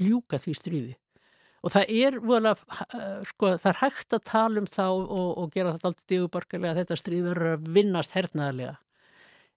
ljúka 0.00 0.38
því 0.40 0.54
stríði. 0.60 0.94
Og 1.64 1.72
það 1.72 1.92
er, 1.96 2.16
vola, 2.20 2.52
sko, 3.30 3.54
það 3.56 3.70
er 3.70 3.78
hægt 3.80 4.14
að 4.14 4.24
tala 4.28 4.60
um 4.60 4.66
þá 4.68 4.86
og, 4.86 5.28
og 5.40 5.52
gera 5.52 5.72
þetta 5.74 5.90
alltaf 5.90 6.08
digubarkarlega 6.12 6.74
að 6.74 6.80
þetta 6.82 6.98
stríð 7.00 7.28
verður 7.30 7.54
að 7.54 7.70
vinnast 7.76 8.14
hernaðarlega. 8.14 8.74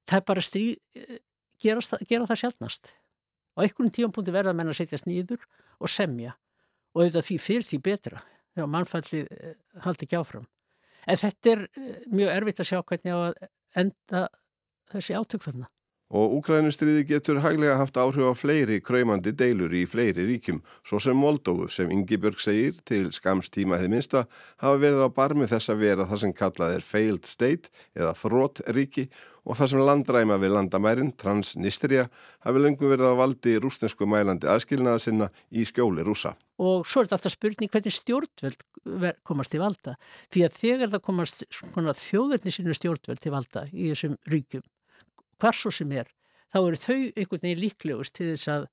Það 0.08 0.22
er 0.22 0.28
bara 0.32 0.44
stríð, 0.48 1.02
gera, 1.62 2.00
gera 2.08 2.30
það 2.30 2.42
sjálfnast 2.42 2.94
á 3.58 3.60
einhvern 3.66 3.94
tíampunkti 3.94 4.34
verða 4.36 4.54
menn 4.54 4.70
að 4.72 4.80
setjast 4.82 5.10
nýður 5.10 5.42
og 5.82 5.92
semja. 5.92 6.36
Og 6.94 7.04
auðvitað 7.04 7.28
því 7.28 7.38
fyrir 7.42 7.68
því 7.68 7.82
betra. 7.90 8.22
Já, 8.58 8.66
mannfalli 8.70 9.24
eh, 9.26 9.56
haldi 9.84 10.08
ekki 10.08 10.18
áfram. 10.18 10.46
En 11.08 11.20
þetta 11.20 11.54
er 11.54 11.66
eh, 11.66 11.98
mjög 12.14 12.34
erfitt 12.36 12.62
að 12.62 12.70
sjá 12.72 12.80
hvernig 12.82 13.18
á 13.18 13.20
að 13.20 13.50
enda 13.78 14.28
þessi 14.94 15.18
átök 15.18 15.44
þarna 15.46 15.70
Og 16.08 16.38
Úkrænustriði 16.38 17.04
getur 17.04 17.42
hæglega 17.44 17.76
haft 17.82 17.98
áhrif 18.00 18.24
á 18.24 18.32
fleiri 18.32 18.78
kræmandi 18.80 19.34
deilur 19.36 19.74
í 19.76 19.82
fleiri 19.84 20.24
ríkjum, 20.30 20.62
svo 20.80 21.02
sem 21.04 21.18
Moldófu 21.20 21.68
sem 21.68 21.92
Ingi 21.92 22.16
Björg 22.16 22.40
segir 22.40 22.78
til 22.88 23.10
skamstíma 23.12 23.76
hefði 23.76 23.92
minsta 23.92 24.22
hafa 24.64 24.80
verið 24.80 25.04
á 25.04 25.10
barmi 25.12 25.50
þess 25.52 25.74
að 25.74 25.84
vera 25.84 26.06
það 26.08 26.22
sem 26.22 26.36
kallað 26.38 26.78
er 26.78 26.86
failed 26.88 27.28
state 27.28 27.74
eða 27.92 28.14
þrótt 28.16 28.64
ríki 28.72 29.10
og 29.44 29.60
það 29.60 29.72
sem 29.74 29.84
landræma 29.84 30.38
við 30.40 30.56
landamærin, 30.56 31.12
Transnistria, 31.20 32.08
hafi 32.44 32.64
lengum 32.64 32.92
verið 32.92 33.12
á 33.12 33.20
valdi 33.20 33.58
rústensku 33.60 34.08
mælandi 34.08 34.48
aðskilnaða 34.48 35.04
sinna 35.04 35.30
í 35.52 35.68
skjóli 35.68 36.08
rúsa. 36.08 36.38
Og 36.64 36.88
svo 36.88 37.04
er 37.04 37.12
þetta 37.12 37.20
alltaf 37.20 37.36
spurning 37.36 37.72
hvernig 37.72 37.96
stjórnveld 37.96 38.66
komast 39.28 39.52
til 39.52 39.62
valda, 39.62 40.00
því 40.32 40.48
að 40.48 40.58
þegar 40.64 40.96
það 40.96 41.06
komast 41.12 41.46
þjóðverðni 41.52 42.56
sinu 42.56 42.80
stjórnveld 42.80 43.24
til 43.24 43.36
valda 43.36 43.68
í 43.72 43.92
þessum 43.92 44.20
ríkjum 44.32 44.64
hvar 45.42 45.58
svo 45.58 45.74
sem 45.74 45.92
er, 45.96 46.10
þá 46.54 46.60
eru 46.62 46.80
þau 46.82 46.98
einhvern 46.98 47.44
veginn 47.44 47.62
líklegust 47.64 48.16
til 48.18 48.32
þess 48.32 48.52
að, 48.54 48.66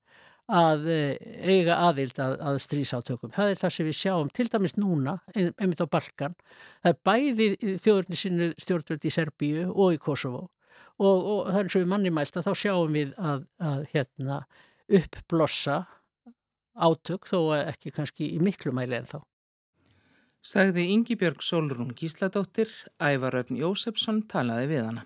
að 0.61 0.89
eh, 0.93 1.13
eiga 1.43 1.79
aðild 1.89 2.19
að, 2.21 2.35
að 2.49 2.59
strísátökum. 2.65 3.33
Það 3.35 3.51
er 3.51 3.61
það 3.61 3.75
sem 3.77 3.89
við 3.89 3.99
sjáum 3.99 4.33
til 4.33 4.47
dæmis 4.53 4.75
núna, 4.77 5.17
einmitt 5.35 5.81
á 5.81 5.87
Balkan. 5.89 6.37
Það 6.83 6.91
er 6.91 6.99
bæði 7.09 7.77
þjóðurni 7.83 8.19
sinu 8.19 8.51
stjórnvöld 8.61 9.07
í 9.07 9.13
Serbíu 9.13 9.69
og 9.73 9.97
í 9.97 10.01
Kosovo 10.01 10.47
og, 11.01 11.17
og 11.19 11.39
það 11.49 11.59
er 11.59 11.67
eins 11.67 11.75
og 11.75 11.83
við 11.83 11.91
mannimælt 11.91 12.39
að 12.39 12.47
þá 12.47 12.53
sjáum 12.61 12.95
við 12.95 13.13
að, 13.19 13.45
að 13.59 13.85
hérna, 13.91 14.41
uppblossa 14.99 15.79
átök 16.75 17.27
þó 17.29 17.39
ekki 17.57 17.93
kannski 17.95 18.29
í 18.35 18.41
miklu 18.43 18.73
mæli 18.75 18.99
en 18.99 19.09
þá. 19.09 19.19
Sagði 20.45 20.85
Ingi 20.93 21.15
Björg 21.17 21.41
Solrún 21.41 21.95
Gísladóttir, 21.97 22.69
Ævaröfn 23.01 23.57
Jósefsson 23.57 24.21
talaði 24.29 24.69
við 24.75 24.83
hana. 24.85 25.05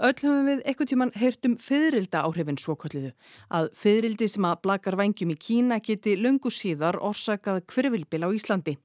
Öll 0.00 0.14
höfum 0.16 0.46
við 0.48 0.60
ekkert 0.64 0.88
tíman 0.88 1.10
heyrt 1.12 1.44
um 1.44 1.58
fyririlda 1.60 2.22
áhrifin 2.24 2.56
svokvöldiðu 2.56 3.10
að 3.52 3.66
fyririldi 3.76 4.28
sem 4.32 4.46
að 4.48 4.62
blakar 4.64 4.94
vangjum 4.96 5.34
í 5.34 5.36
Kína 5.36 5.76
geti 5.84 6.14
löngu 6.16 6.48
síðar 6.48 6.96
orsakað 7.04 7.58
hverfylbil 7.68 8.22
á 8.24 8.32
Íslandi. 8.32 8.78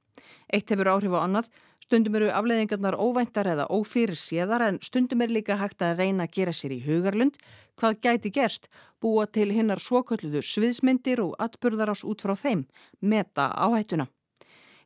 Eitt 0.52 0.68
hefur 0.68 0.90
áhrif 0.92 1.16
á 1.16 1.24
annað, 1.24 1.48
stundum 1.86 2.18
eru 2.20 2.28
afleðingarnar 2.36 2.98
óvæntar 3.00 3.48
eða 3.48 3.64
ófyrir 3.72 4.20
séðar 4.20 4.66
en 4.66 4.80
stundum 4.84 5.24
er 5.24 5.32
líka 5.32 5.56
hægt 5.56 5.80
að 5.80 6.02
reyna 6.02 6.26
að 6.28 6.36
gera 6.36 6.52
sér 6.52 6.76
í 6.76 6.82
hugarlund. 6.84 7.40
Hvað 7.80 7.96
gæti 8.04 8.34
gerst, 8.36 8.68
búa 9.00 9.24
til 9.24 9.48
hinnar 9.56 9.80
svokvöldiðu 9.80 10.44
sviðsmyndir 10.44 11.24
og 11.24 11.32
atburðar 11.40 11.96
ás 11.96 12.04
út 12.04 12.28
frá 12.28 12.36
þeim, 12.36 12.68
meta 13.00 13.48
áhættuna. 13.56 14.10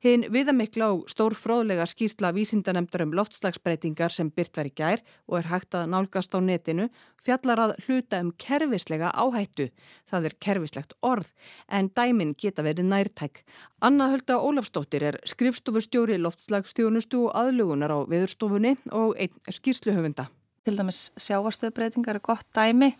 Hinn 0.00 0.22
viðamikla 0.32 0.86
og 0.94 1.10
stór 1.12 1.34
fróðlega 1.36 1.84
skýrsla 1.84 2.30
vísindanemndar 2.32 3.02
um 3.04 3.10
loftslagsbreytingar 3.18 4.14
sem 4.14 4.30
byrt 4.32 4.56
veri 4.56 4.70
gær 4.72 5.02
og 5.28 5.34
er 5.36 5.48
hægt 5.50 5.76
að 5.76 5.90
nálgast 5.92 6.32
á 6.32 6.40
netinu 6.40 6.86
fjallar 7.20 7.60
að 7.60 7.74
hluta 7.84 8.22
um 8.24 8.30
kervislega 8.40 9.10
áhættu. 9.12 9.66
Það 10.08 10.30
er 10.30 10.36
kervislegt 10.40 10.94
orð 11.04 11.28
en 11.68 11.90
dæmin 11.92 12.32
geta 12.32 12.64
verið 12.64 12.88
nærtæk. 12.88 13.42
Anna 13.84 14.08
Hölda 14.08 14.38
Ólafstóttir 14.40 15.04
er 15.04 15.20
skrifstofustjóri 15.28 16.16
loftslagsstjónustu 16.16 17.26
og 17.26 17.36
aðlugunar 17.36 17.92
á 17.92 17.98
viðurstofunni 18.08 18.78
og 18.96 19.20
einn 19.20 19.36
skýrsluhöfunda. 19.52 20.30
Til 20.64 20.80
dæmis 20.80 21.10
sjáastöðbreytingar 21.20 22.16
er 22.16 22.24
gott 22.24 22.48
dæmi 22.56 22.94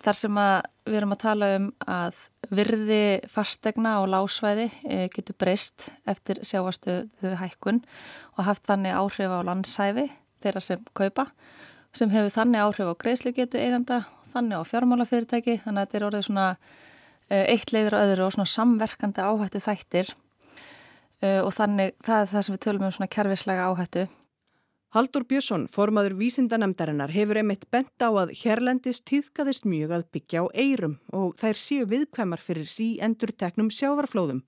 þar 0.00 0.18
sem 0.18 0.38
við 0.88 0.98
erum 1.00 1.14
að 1.14 1.22
tala 1.22 1.48
um 1.56 1.66
að 1.86 2.18
virði 2.50 3.02
fastegna 3.30 3.98
á 4.00 4.02
lásvæði 4.10 4.68
e, 4.88 5.08
getur 5.12 5.36
breyst 5.38 5.90
eftir 6.08 6.40
sjáastöðu 6.46 7.34
hækkun 7.38 7.82
og 8.36 8.46
haft 8.48 8.66
þannig 8.68 8.96
áhrif 8.96 9.30
á 9.30 9.40
landsæfi 9.46 10.08
þeirra 10.40 10.62
sem 10.64 10.82
kaupa 10.96 11.28
sem 11.96 12.10
hefur 12.12 12.32
þannig 12.34 12.64
áhrif 12.64 12.90
á 12.90 13.00
greiðslugetu 13.02 13.60
eiganda, 13.60 14.04
þannig 14.30 14.62
á 14.62 14.70
fjármálafyrirtæki. 14.70 15.58
Þannig 15.64 15.80
að 15.80 15.86
þetta 15.86 15.98
er 15.98 16.06
orðið 16.06 16.26
svona 16.28 16.46
e, 17.28 17.40
eitt 17.50 17.74
leiður 17.74 17.96
og 17.96 18.04
öðru 18.06 18.26
og 18.26 18.34
svona 18.36 18.52
samverkandi 18.54 19.26
áhættu 19.26 19.62
þættir 19.64 20.14
e, 21.20 21.40
og 21.42 21.52
þannig 21.56 21.96
það 22.06 22.22
er 22.22 22.32
það 22.32 22.46
sem 22.46 22.56
við 22.56 22.64
tölum 22.66 22.86
um 22.86 22.94
svona 22.94 23.12
kervislega 23.16 23.68
áhættu 23.70 24.06
Haldur 24.90 25.22
Björnsson, 25.22 25.68
formaður 25.70 26.16
vísindanemdarinnar, 26.18 27.12
hefur 27.14 27.38
einmitt 27.38 27.68
bent 27.70 28.02
á 28.02 28.10
að 28.10 28.32
hérlendis 28.40 28.98
týðkaðist 29.06 29.62
mjög 29.62 29.92
að 29.94 30.06
byggja 30.16 30.40
á 30.42 30.46
eirum 30.50 30.96
og 31.14 31.36
þær 31.38 31.60
séu 31.60 31.84
viðkvæmar 31.92 32.42
fyrir 32.42 32.66
sí 32.66 32.88
endur 32.98 33.30
teknum 33.30 33.68
sjávarflóðum, 33.70 34.40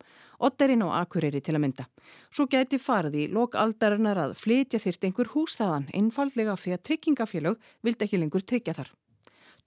otterinn 0.43 0.83
og 0.83 0.97
akureyri 0.99 1.39
til 1.39 1.55
að 1.55 1.63
mynda. 1.63 1.87
Svo 2.35 2.49
geti 2.51 2.83
farið 2.83 3.21
í 3.21 3.29
lokaldarinnar 3.31 4.19
að 4.19 4.35
flytja 4.41 4.83
þyrt 4.83 5.07
einhver 5.07 5.31
húsþaðan, 5.37 5.87
einfallega 5.95 6.59
því 6.59 6.75
að 6.75 6.85
tryggingafélög 6.89 7.71
vildi 7.87 8.09
ekki 8.09 8.19
lengur 8.19 8.43
tryggja 8.43 8.75
þar. 8.81 8.91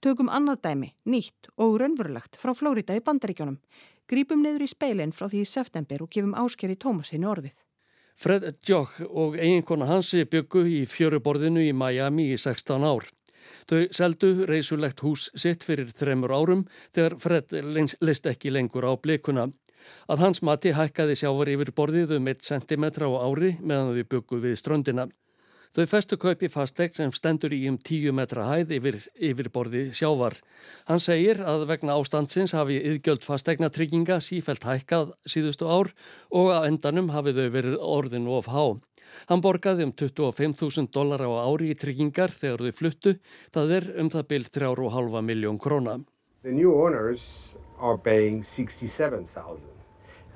Tökum 0.04 0.28
annað 0.28 0.60
dæmi, 0.66 0.90
nýtt 1.08 1.48
og 1.56 1.78
raunverulegt 1.80 2.36
frá 2.36 2.52
Flórida 2.52 2.92
í 2.92 3.00
bandaríkjónum. 3.00 3.56
Grípum 4.12 4.44
niður 4.44 4.68
í 4.68 4.68
speilin 4.68 5.16
frá 5.16 5.24
því 5.24 5.40
í 5.40 5.48
september 5.48 6.04
og 6.04 6.12
gefum 6.12 6.36
áskeri 6.36 6.76
Tómasinni 6.76 7.24
orðið. 7.24 7.56
Fred 8.16 8.46
Jock 8.64 9.02
og 9.10 9.36
eiginkona 9.36 9.86
hansi 9.90 10.24
byggu 10.24 10.62
í 10.72 10.78
fjöruborðinu 10.88 11.60
í 11.66 11.74
Miami 11.76 12.30
í 12.32 12.38
16 12.40 12.86
ár. 12.88 13.04
Þau 13.68 13.80
seldu 13.94 14.30
reysulegt 14.48 15.02
hús 15.04 15.28
sitt 15.36 15.66
fyrir 15.66 15.92
þremur 15.92 16.32
árum 16.32 16.64
þegar 16.96 17.18
Fred 17.20 17.52
leist 18.00 18.26
ekki 18.30 18.54
lengur 18.54 18.88
á 18.88 18.96
blikuna. 18.96 19.50
Að 20.08 20.24
hans 20.24 20.40
mati 20.42 20.72
hækkaði 20.74 21.18
sjávar 21.20 21.52
yfir 21.52 21.74
borðið 21.76 22.16
um 22.16 22.32
1 22.32 22.42
cm 22.48 22.88
á 23.04 23.10
ári 23.20 23.52
meðan 23.60 23.92
þau 23.92 24.08
byggu 24.16 24.40
við 24.46 24.58
ströndina. 24.62 25.06
Þau 25.74 25.86
festu 25.90 26.16
kaupi 26.20 26.48
fastegn 26.52 26.94
sem 26.94 27.12
stendur 27.16 27.54
í 27.56 27.62
um 27.70 27.78
10 27.78 28.14
metra 28.14 28.46
hæð 28.46 28.74
yfir, 28.78 28.98
yfir 29.18 29.48
borði 29.52 29.82
sjávar. 29.96 30.38
Hann 30.86 31.02
segir 31.02 31.42
að 31.42 31.66
vegna 31.70 31.96
ástandsins 31.98 32.54
hafi 32.56 32.78
yðgjöld 32.78 33.26
fastegnatrygginga 33.26 34.20
sífælt 34.24 34.66
hækkað 34.68 35.14
síðustu 35.26 35.66
ár 35.66 35.92
og 36.30 36.52
að 36.54 36.68
endanum 36.70 37.10
hafi 37.14 37.34
þau 37.36 37.48
verið 37.58 37.78
orðin 37.80 38.28
of 38.30 38.50
há. 38.52 38.78
Hann 39.30 39.42
borgaði 39.42 39.86
um 39.86 39.94
25.000 39.94 40.90
dólar 40.94 41.22
á 41.26 41.30
ári 41.46 41.70
í 41.72 41.78
tryggingar 41.78 42.34
þegar 42.34 42.66
þau 42.66 42.78
fluttu. 42.80 43.16
Það 43.54 43.78
er 43.78 43.88
um 44.02 44.10
það 44.12 44.28
byrð 44.34 44.52
3,5 44.60 45.22
miljón 45.24 45.58
króna. 45.62 46.00
The 46.42 46.52
new 46.52 46.74
owners 46.74 47.56
are 47.78 47.98
paying 47.98 48.42
67,000 48.42 49.76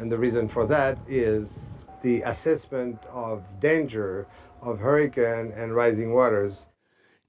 and 0.01 0.11
the 0.11 0.19
reason 0.19 0.49
for 0.49 0.67
that 0.67 0.99
is 1.09 1.87
the 2.03 2.23
assessment 2.23 2.99
of 3.13 3.43
danger 3.61 4.27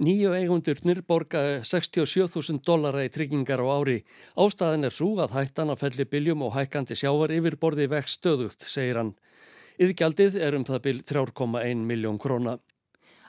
Nýju 0.02 0.32
eigundurnir 0.34 1.04
borga 1.06 1.62
67.000 1.62 2.64
dollara 2.66 3.04
í 3.06 3.12
tryggingar 3.14 3.62
á 3.62 3.68
ári. 3.70 4.00
Ástæðin 4.34 4.88
er 4.88 4.96
svo 4.96 5.12
að 5.22 5.36
hættan 5.38 5.70
að 5.70 5.84
felli 5.84 6.06
biljum 6.10 6.42
og 6.48 6.56
hækkandi 6.56 6.98
sjávar 6.98 7.34
yfir 7.36 7.60
borði 7.62 7.86
vext 7.92 8.18
stöðugt, 8.18 8.66
segir 8.66 8.98
hann. 8.98 9.14
Yðgjaldið 9.78 10.40
er 10.42 10.58
um 10.58 10.66
það 10.66 10.82
bylj 10.88 11.06
3,1 11.14 11.86
miljón 11.86 12.18
króna. 12.22 12.58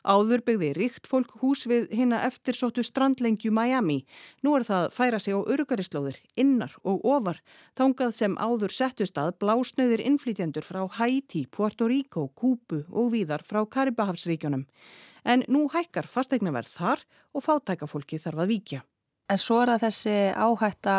Áður 0.03 0.41
byggði 0.43 0.69
ríkt 0.75 1.07
fólk 1.07 1.31
hús 1.43 1.62
við 1.71 1.87
hinna 1.95 2.25
eftirsóttu 2.27 2.83
strandlengju 2.83 3.53
Miami. 3.55 4.01
Nú 4.43 4.57
er 4.59 4.65
það 4.67 4.87
að 4.87 4.95
færa 4.97 5.21
sig 5.23 5.37
á 5.38 5.41
örgarislóðir, 5.55 6.19
innar 6.35 6.75
og 6.83 7.05
ofar. 7.07 7.38
Þángað 7.79 8.15
sem 8.17 8.35
áður 8.35 8.75
settust 8.75 9.19
að 9.23 9.37
blásnöðir 9.38 10.03
innflytjendur 10.03 10.67
frá 10.67 10.83
Haiti, 10.99 11.47
Puerto 11.47 11.87
Rico, 11.87 12.29
Kúbu 12.35 12.83
og 12.91 13.12
víðar 13.15 13.47
frá 13.47 13.62
Karibahafsríkjónum. 13.62 14.67
En 15.23 15.45
nú 15.47 15.69
hækkar 15.71 16.11
fastegnaverð 16.11 16.73
þar 16.75 17.05
og 17.31 17.47
fátækafólki 17.47 18.19
þarf 18.19 18.43
að 18.43 18.51
víkja. 18.51 18.81
En 19.31 19.38
svo 19.38 19.61
er 19.62 19.71
það 19.71 19.85
þessi 19.87 20.17
áhætta 20.35 20.97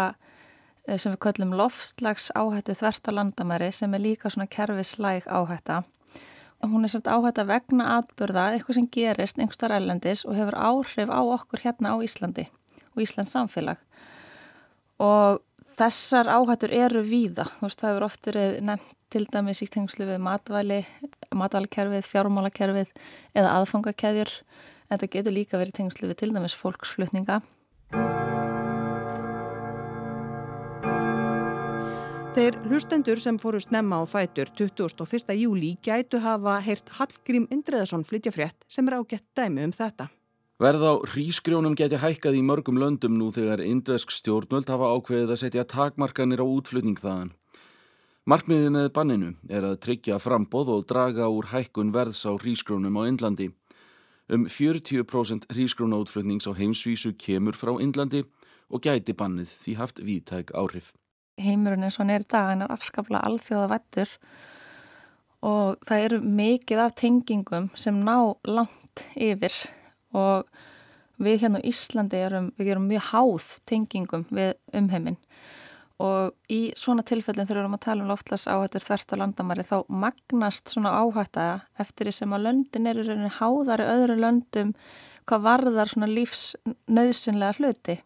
eh, 0.87 0.95
sem 0.95 1.11
við 1.11 1.19
köllum 1.27 1.51
loftslags 1.59 2.31
áhættu 2.31 2.77
þvert 2.79 3.11
á 3.11 3.17
landamæri 3.19 3.69
sem 3.75 3.91
er 3.93 4.05
líka 4.05 4.31
svona 4.31 4.47
kerfislæg 4.47 5.27
áhætta 5.27 5.83
hún 6.71 6.85
er 6.85 6.91
svolítið 6.93 7.15
áhætt 7.15 7.39
að 7.41 7.49
vegna 7.51 7.87
atbyrða 7.97 8.43
eitthvað 8.53 8.77
sem 8.77 8.89
gerist 8.93 9.39
einhverstar 9.39 9.75
ælendis 9.75 10.23
og 10.27 10.37
hefur 10.37 10.57
áhrif 10.57 11.11
á 11.11 11.21
okkur 11.21 11.63
hérna 11.63 11.95
á 11.95 11.97
Íslandi 12.05 12.47
og 12.93 13.03
Íslands 13.03 13.33
samfélag. 13.35 13.81
Og 15.03 15.41
þessar 15.77 16.29
áhættur 16.31 16.73
eru 16.73 17.03
víða, 17.03 17.47
þú 17.57 17.67
veist 17.67 17.81
það 17.81 17.91
hefur 17.91 18.07
oft 18.07 18.29
verið 18.29 18.59
nefnt 18.69 18.99
til 19.13 19.25
dæmis 19.29 19.61
í 19.61 19.69
tengslu 19.69 20.07
við 20.09 20.21
matvæli, 20.25 20.79
matvælikerfið, 21.37 22.07
fjármálakerfið 22.09 22.93
eða 23.37 23.59
aðfangakeðjur. 23.59 24.31
En 24.89 25.01
það 25.01 25.11
getur 25.17 25.37
líka 25.37 25.61
verið 25.61 25.77
tengslu 25.81 26.09
við 26.09 26.23
til 26.23 26.33
dæmis 26.33 26.57
fólksflutninga 26.57 27.41
Þeir 32.33 32.55
hlustendur 32.65 33.19
sem 33.21 33.35
fóru 33.37 33.59
snemma 33.61 33.99
á 34.01 34.09
fætur 34.09 34.49
21. 34.57 35.35
júli 35.37 35.75
gætu 35.85 36.17
hafa 36.17 36.55
heyrt 36.65 36.87
Hallgrím 36.97 37.43
Indreðarsson 37.53 38.01
flytja 38.09 38.31
frétt 38.33 38.65
sem 38.65 38.87
er 38.89 38.95
ágætt 38.97 39.27
dæmi 39.37 39.61
um 39.67 39.73
þetta. 39.75 40.07
Verð 40.57 40.81
á 40.81 40.93
hrísgrjónum 41.13 41.75
geti 41.77 41.99
hækkað 42.01 42.39
í 42.39 42.41
mörgum 42.41 42.79
löndum 42.81 43.19
nú 43.19 43.27
þegar 43.35 43.61
indvesk 43.61 44.09
stjórnvöld 44.09 44.71
hafa 44.73 44.89
ákveðið 44.95 45.33
að 45.35 45.41
setja 45.43 45.65
takmarkanir 45.75 46.41
á 46.41 46.45
útflutning 46.49 46.97
þaðan. 46.97 47.35
Markmiðið 48.25 48.73
með 48.79 48.89
banninu 48.97 49.29
er 49.53 49.69
að 49.69 49.77
tryggja 49.85 50.17
frambóð 50.17 50.73
og 50.73 50.87
draga 50.89 51.29
úr 51.29 51.51
hækkun 51.53 51.93
verðs 51.93 52.25
á 52.25 52.33
hrísgrjónum 52.33 52.97
á 52.97 53.13
Indlandi. 53.13 53.51
Um 54.25 54.49
40% 54.49 55.45
hrísgrónaútflutnings 55.53 56.49
á 56.49 56.57
heimsvísu 56.57 57.13
kemur 57.13 57.53
frá 57.53 57.77
Indlandi 57.77 58.25
og 58.73 58.81
gæti 58.81 59.13
bannið 59.13 59.53
því 59.53 59.77
haft 59.77 60.01
viðtæk 60.01 60.57
áhrif. 60.57 60.95
Heimurinn 61.41 61.85
eins 61.85 61.97
og 61.97 62.03
hann 62.03 62.13
er 62.13 62.25
í 62.25 62.29
dag, 62.29 62.51
hann 62.51 62.65
er 62.65 62.73
afskaplega 62.73 63.23
alþjóða 63.25 63.69
vettur 63.71 64.11
og 65.43 65.81
það 65.87 66.05
eru 66.05 66.19
mikið 66.23 66.83
af 66.85 66.93
tengingum 66.99 67.71
sem 67.75 67.97
ná 68.05 68.17
langt 68.47 69.03
yfir 69.15 69.55
og 70.15 70.47
við 71.23 71.43
hérna 71.43 71.61
á 71.61 71.67
Íslandi 71.67 72.21
erum, 72.21 72.51
erum 72.59 72.87
mjög 72.89 73.09
háð 73.11 73.49
tengingum 73.69 74.25
við 74.31 74.53
umheiminn 74.75 75.19
og 76.03 76.33
í 76.51 76.73
svona 76.79 77.03
tilfellin 77.05 77.45
þegar 77.45 77.59
við 77.59 77.63
erum 77.63 77.77
að 77.77 77.85
tala 77.85 78.03
um 78.03 78.11
loftlas 78.11 78.47
áhættur 78.49 78.83
þvert 78.83 79.13
á 79.13 79.15
landamæri 79.21 79.65
þá 79.67 79.75
magnast 79.89 80.73
svona 80.73 80.95
áhætta 80.99 81.45
eftir 81.79 82.09
því 82.09 82.15
sem 82.17 82.33
að 82.33 82.47
löndin 82.47 82.89
eru 82.89 83.17
háðari 83.37 83.89
öðru 83.93 84.17
löndum 84.19 84.73
hvað 85.29 85.45
varðar 85.45 85.91
svona 85.91 86.09
lífsnauðsynlega 86.11 87.59
hluti 87.59 87.99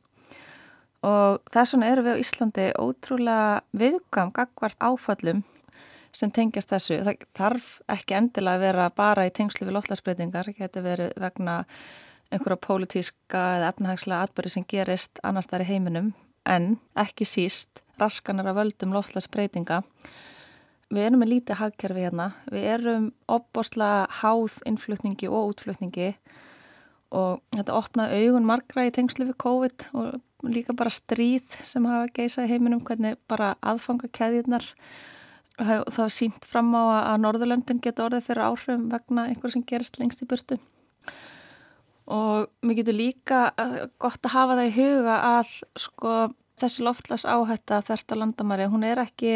og 1.05 1.43
þess 1.53 1.75
vegna 1.75 1.91
eru 1.91 2.05
við 2.07 2.17
á 2.17 2.21
Íslandi 2.23 2.65
ótrúlega 2.81 3.61
viðkam 3.77 4.33
gagvart 4.33 4.77
áfallum 4.81 5.43
sem 6.15 6.31
tengjast 6.33 6.71
þessu. 6.73 6.99
Það 7.05 7.25
þarf 7.37 7.71
ekki 7.93 8.17
endilega 8.17 8.57
að 8.57 8.65
vera 8.65 8.89
bara 8.95 9.27
í 9.27 9.33
tengslu 9.33 9.67
við 9.67 9.77
loftlagsbreytingar, 9.77 10.49
það 10.49 10.61
getur 10.63 10.85
verið 10.87 11.11
vegna 11.21 11.57
einhverja 12.33 12.59
pólitíska 12.63 13.43
eða 13.57 13.69
efnahagslega 13.73 14.23
atbyrði 14.25 14.53
sem 14.55 14.65
gerist 14.67 15.21
annars 15.23 15.47
þar 15.51 15.63
í 15.63 15.69
heiminum 15.69 16.09
en 16.47 16.73
ekki 16.97 17.27
síst 17.27 17.83
raskanar 18.01 18.49
að 18.51 18.59
völdum 18.61 18.95
loftlagsbreytinga. 18.95 19.81
Við 20.87 21.03
erum 21.03 21.19
með 21.19 21.33
lítið 21.33 21.59
hagkerfi 21.59 22.03
hérna, 22.05 22.27
við 22.47 22.67
erum 22.77 23.07
opbosla 23.27 24.07
háð 24.21 24.61
innflutningi 24.69 25.27
og 25.27 25.51
útflutningi 25.51 26.13
og 26.13 26.45
þetta 27.11 27.75
opnaði 27.77 28.23
augun 28.25 28.47
margra 28.47 28.87
í 28.87 28.93
tengslu 28.95 29.29
við 29.29 29.37
COVID 29.43 29.85
og 29.97 30.47
líka 30.47 30.75
bara 30.77 30.93
stríð 30.93 31.59
sem 31.65 31.85
hafa 31.87 32.09
geisað 32.13 32.47
í 32.47 32.51
heiminum, 32.53 32.83
hvernig 32.85 33.17
bara 33.29 33.55
aðfanga 33.65 34.09
keðjurnar 34.13 34.67
það 35.57 35.87
var 35.97 36.13
sínt 36.13 36.45
fram 36.45 36.73
á 36.77 36.83
að 37.13 37.21
Norðurlöndin 37.23 37.81
geta 37.81 38.05
orðið 38.05 38.27
fyrir 38.27 38.43
áhrifum 38.45 38.89
vegna 38.91 39.27
einhver 39.31 39.53
sem 39.53 39.63
gerist 39.65 39.97
lengst 39.97 40.21
í 40.21 40.27
burtu. 40.29 40.59
Og 42.07 42.47
mér 42.63 42.79
getur 42.79 42.95
líka 42.95 43.39
eh, 43.59 43.87
gott 43.99 44.21
að 44.23 44.35
hafa 44.35 44.59
það 44.59 44.69
í 44.69 44.75
huga 44.77 45.15
að 45.37 45.55
sko 45.81 46.13
þessi 46.61 46.85
loftlas 46.85 47.25
áhætta 47.27 47.81
þvert 47.85 48.13
að 48.13 48.21
landamæri, 48.21 48.69
hún 48.71 48.85
er 48.87 49.01
ekki 49.01 49.33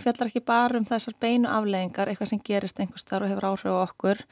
fjallar 0.00 0.28
ekki 0.28 0.44
bara 0.44 0.78
um 0.78 0.86
þessar 0.88 1.16
beinu 1.20 1.48
afleggingar, 1.48 2.10
eitthvað 2.10 2.32
sem 2.32 2.42
gerist 2.44 2.80
einhvers 2.80 3.06
þar 3.08 3.26
og 3.26 3.32
hefur 3.32 3.48
áhrif 3.50 3.72
á 3.72 3.78
okkur, 3.80 4.22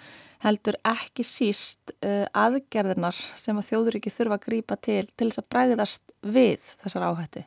heldur 0.44 0.78
ekki 0.86 1.24
síst 1.26 1.92
uh, 1.98 2.26
aðgerðinar 2.36 3.16
sem 3.40 3.58
að 3.58 3.70
þjóður 3.72 3.98
ekki 3.98 4.14
þurfa 4.14 4.38
að 4.38 4.46
grýpa 4.46 4.78
til 4.78 5.04
til 5.16 5.28
þess 5.30 5.42
að 5.42 5.50
bræðast 5.54 6.16
við 6.22 6.72
þessar 6.84 7.08
áhætti 7.10 7.46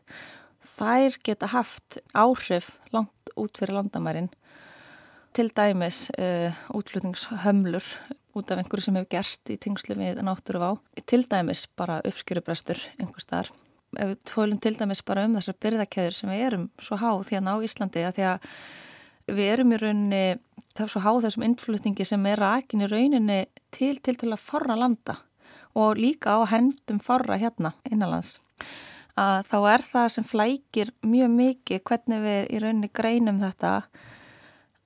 þær 0.81 1.17
geta 1.25 1.49
haft 1.51 1.99
áhrif 2.17 2.71
langt 2.95 3.33
út 3.37 3.59
fyrir 3.59 3.77
landamærin. 3.77 4.31
Til 5.31 5.47
dæmis 5.55 6.09
uh, 6.17 6.51
útflutningshömlur 6.75 7.85
út 8.35 8.51
af 8.51 8.59
einhverju 8.59 8.87
sem 8.87 8.97
hefur 8.99 9.11
gerst 9.11 9.51
í 9.51 9.59
tingslu 9.61 9.95
við 9.99 10.19
náttúru 10.25 10.63
á 10.63 10.71
til 11.07 11.23
dæmis 11.29 11.67
bara 11.77 12.01
uppskjöruprestur 12.07 12.79
einhver 12.97 13.23
staðar 13.23 13.51
ef 13.97 14.13
við 14.13 14.19
tólum 14.29 14.61
til 14.61 14.75
dæmis 14.77 15.03
bara 15.07 15.25
um 15.27 15.35
þessar 15.35 15.57
byrðakeður 15.63 16.17
sem 16.17 16.31
við 16.31 16.45
erum 16.47 16.69
svo 16.81 16.99
háð 17.01 17.33
hérna 17.33 17.55
á 17.55 17.63
Íslandi 17.65 18.05
að 18.07 18.15
því 18.17 18.27
að 18.29 18.47
við 19.31 19.51
erum 19.53 19.73
í 19.73 19.79
rauninni 19.81 20.23
það 20.75 20.85
er 20.85 20.93
svo 20.93 21.01
háð 21.03 21.25
þessum 21.25 21.45
innflutningi 21.47 22.07
sem 22.07 22.29
er 22.31 22.41
rakin 22.41 22.85
í 22.85 22.89
rauninni 22.89 23.41
til 23.73 23.97
til 24.03 24.15
til 24.19 24.31
að 24.31 24.45
forra 24.45 24.77
landa 24.79 25.17
og 25.77 25.99
líka 25.99 26.35
á 26.35 26.39
hendum 26.51 26.99
forra 26.99 27.37
hérna 27.39 27.73
innanlands. 27.87 28.39
Að 29.19 29.45
þá 29.51 29.57
er 29.73 29.83
það 29.87 30.07
sem 30.13 30.27
flækir 30.27 30.91
mjög 31.03 31.33
mikið 31.35 31.83
hvernig 31.87 32.23
við 32.23 32.41
í 32.47 32.61
rauninni 32.63 32.91
greinum 32.95 33.41
þetta 33.43 33.73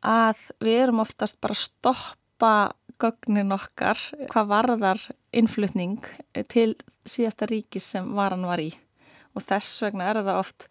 að 0.05 0.47
við 0.61 0.79
erum 0.85 1.03
oftast 1.05 1.39
bara 1.41 1.57
að 1.57 1.63
stoppa 1.65 2.53
gögnin 3.01 3.53
okkar 3.53 3.99
hvað 4.31 4.49
varðar 4.49 5.05
innflutning 5.35 6.01
til 6.51 6.73
síðasta 7.05 7.49
ríkis 7.49 7.91
sem 7.93 8.07
varan 8.17 8.45
var 8.47 8.61
í 8.61 8.71
og 9.35 9.43
þess 9.45 9.81
vegna 9.85 10.09
er 10.09 10.21
það 10.23 10.39
oft 10.41 10.67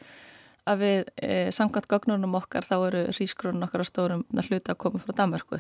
að 0.65 0.81
við 0.81 1.01
e, 1.21 1.33
samkvæmt 1.53 1.89
gögnunum 1.91 2.37
okkar 2.39 2.65
þá 2.65 2.75
eru 2.79 3.03
rísgrunum 3.13 3.67
okkar 3.67 3.85
á 3.85 3.87
stórum 3.89 4.23
hluti 4.33 4.73
að 4.73 4.81
koma 4.81 5.01
frá 5.03 5.13
Danmarku 5.21 5.59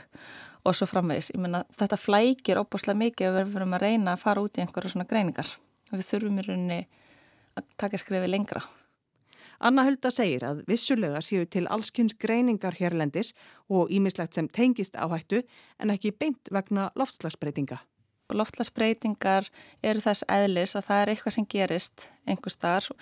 og 0.65 0.77
svo 0.77 0.89
framvegis. 0.89 1.31
Ég 1.35 1.43
menna 1.45 1.65
þetta 1.77 2.01
flækir 2.01 2.61
óbúslega 2.63 3.03
mikið 3.03 3.29
að 3.29 3.37
við 3.37 3.53
verum 3.59 3.77
að 3.77 3.85
reyna 3.85 4.15
að 4.15 4.25
fara 4.25 4.45
út 4.45 4.57
í 4.57 4.65
einhverja 4.65 4.95
svona 4.95 5.09
greiningar. 5.11 5.51
Við 5.93 6.07
þurfum 6.09 6.41
í 6.41 6.47
rauninni 6.47 6.81
að 7.61 7.69
taka 7.77 8.01
skrefi 8.01 8.31
lengra. 8.33 8.65
Anna 9.65 9.85
Hulda 9.87 10.11
segir 10.11 10.45
að 10.45 10.65
vissulega 10.69 11.21
séu 11.23 11.45
til 11.47 11.69
allskynns 11.71 12.17
greiningar 12.21 12.75
hérlendis 12.81 13.33
og 13.71 13.93
ímislegt 13.93 14.35
sem 14.35 14.49
tengist 14.49 14.97
áhættu 14.97 15.45
en 15.79 15.93
ekki 15.95 16.13
beint 16.17 16.51
vegna 16.53 16.91
loftslagsbreytinga. 16.99 17.79
Loftslagsbreytingar 18.33 19.51
eru 19.85 20.01
þess 20.01 20.25
eðlis 20.33 20.77
að 20.79 20.87
það 20.89 21.01
er 21.03 21.13
eitthvað 21.13 21.37
sem 21.37 21.49
gerist 21.51 22.07
einhver 22.25 22.55
starf 22.55 22.93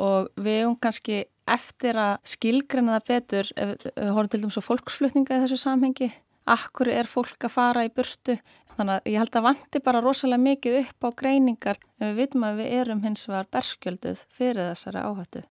og 0.00 0.30
við 0.38 0.60
hefum 0.60 0.76
kannski 0.82 1.24
eftir 1.50 1.98
að 2.00 2.14
skilgrena 2.26 2.98
það 2.98 3.08
betur, 3.10 3.50
ef 3.56 3.74
við 3.84 4.12
horfum 4.16 4.30
til 4.32 4.40
dæmis 4.42 4.60
á 4.60 4.62
fólksflutninga 4.68 5.36
í 5.36 5.42
þessu 5.44 5.58
samhengi, 5.60 6.10
akkur 6.50 6.90
er 6.92 7.08
fólk 7.08 7.46
að 7.46 7.54
fara 7.54 7.84
í 7.86 7.92
burtu 7.92 8.36
þannig 8.76 8.94
að 8.94 9.10
ég 9.12 9.22
held 9.22 9.38
að 9.38 9.46
vanti 9.48 9.82
bara 9.84 10.02
rosalega 10.04 10.44
mikið 10.44 10.78
upp 10.82 11.06
á 11.06 11.08
greiningar 11.22 11.80
en 11.98 12.10
við 12.10 12.22
vitum 12.22 12.46
að 12.48 12.62
við 12.62 12.78
erum 12.80 13.04
hins 13.04 13.26
vegar 13.28 13.50
berskjöldið 13.54 14.24
fyrir 14.28 14.70
þessari 14.72 15.04
áhættu. 15.04 15.44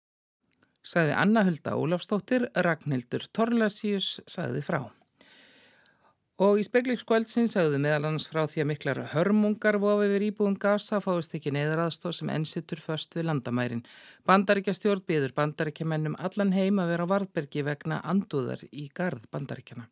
Saði 0.82 1.14
Anna 1.14 1.44
Hulda 1.46 1.76
Ólafstóttir, 1.78 2.48
Ragnhildur 2.58 3.28
Torlasíus 3.36 4.16
saði 4.26 4.64
frá. 4.66 4.82
Og 6.42 6.58
í 6.58 6.64
speklingsskvöldsinn 6.66 7.52
sagðu 7.54 7.78
meðal 7.78 8.08
annars 8.08 8.26
frá 8.32 8.48
því 8.50 8.64
að 8.64 8.68
miklar 8.72 9.00
hörmungar 9.12 9.76
vofi 9.78 10.08
yfir 10.08 10.24
íbúum 10.26 10.56
Gaza 10.58 10.98
fáist 11.04 11.36
ekki 11.38 11.52
neyðraðstóð 11.54 12.16
sem 12.18 12.32
ennsittur 12.34 12.82
först 12.82 13.14
við 13.14 13.28
landamærin. 13.28 13.84
Bandaríkja 14.26 14.74
stjórn 14.74 15.04
byður 15.06 15.36
bandaríkja 15.38 15.86
mennum 15.92 16.16
allan 16.18 16.54
heim 16.56 16.82
að 16.82 16.96
vera 16.96 17.06
á 17.06 17.12
Varðbergi 17.12 17.66
vegna 17.68 18.00
anduðar 18.02 18.64
í 18.72 18.88
gard 18.90 19.28
bandaríkjana. 19.30 19.86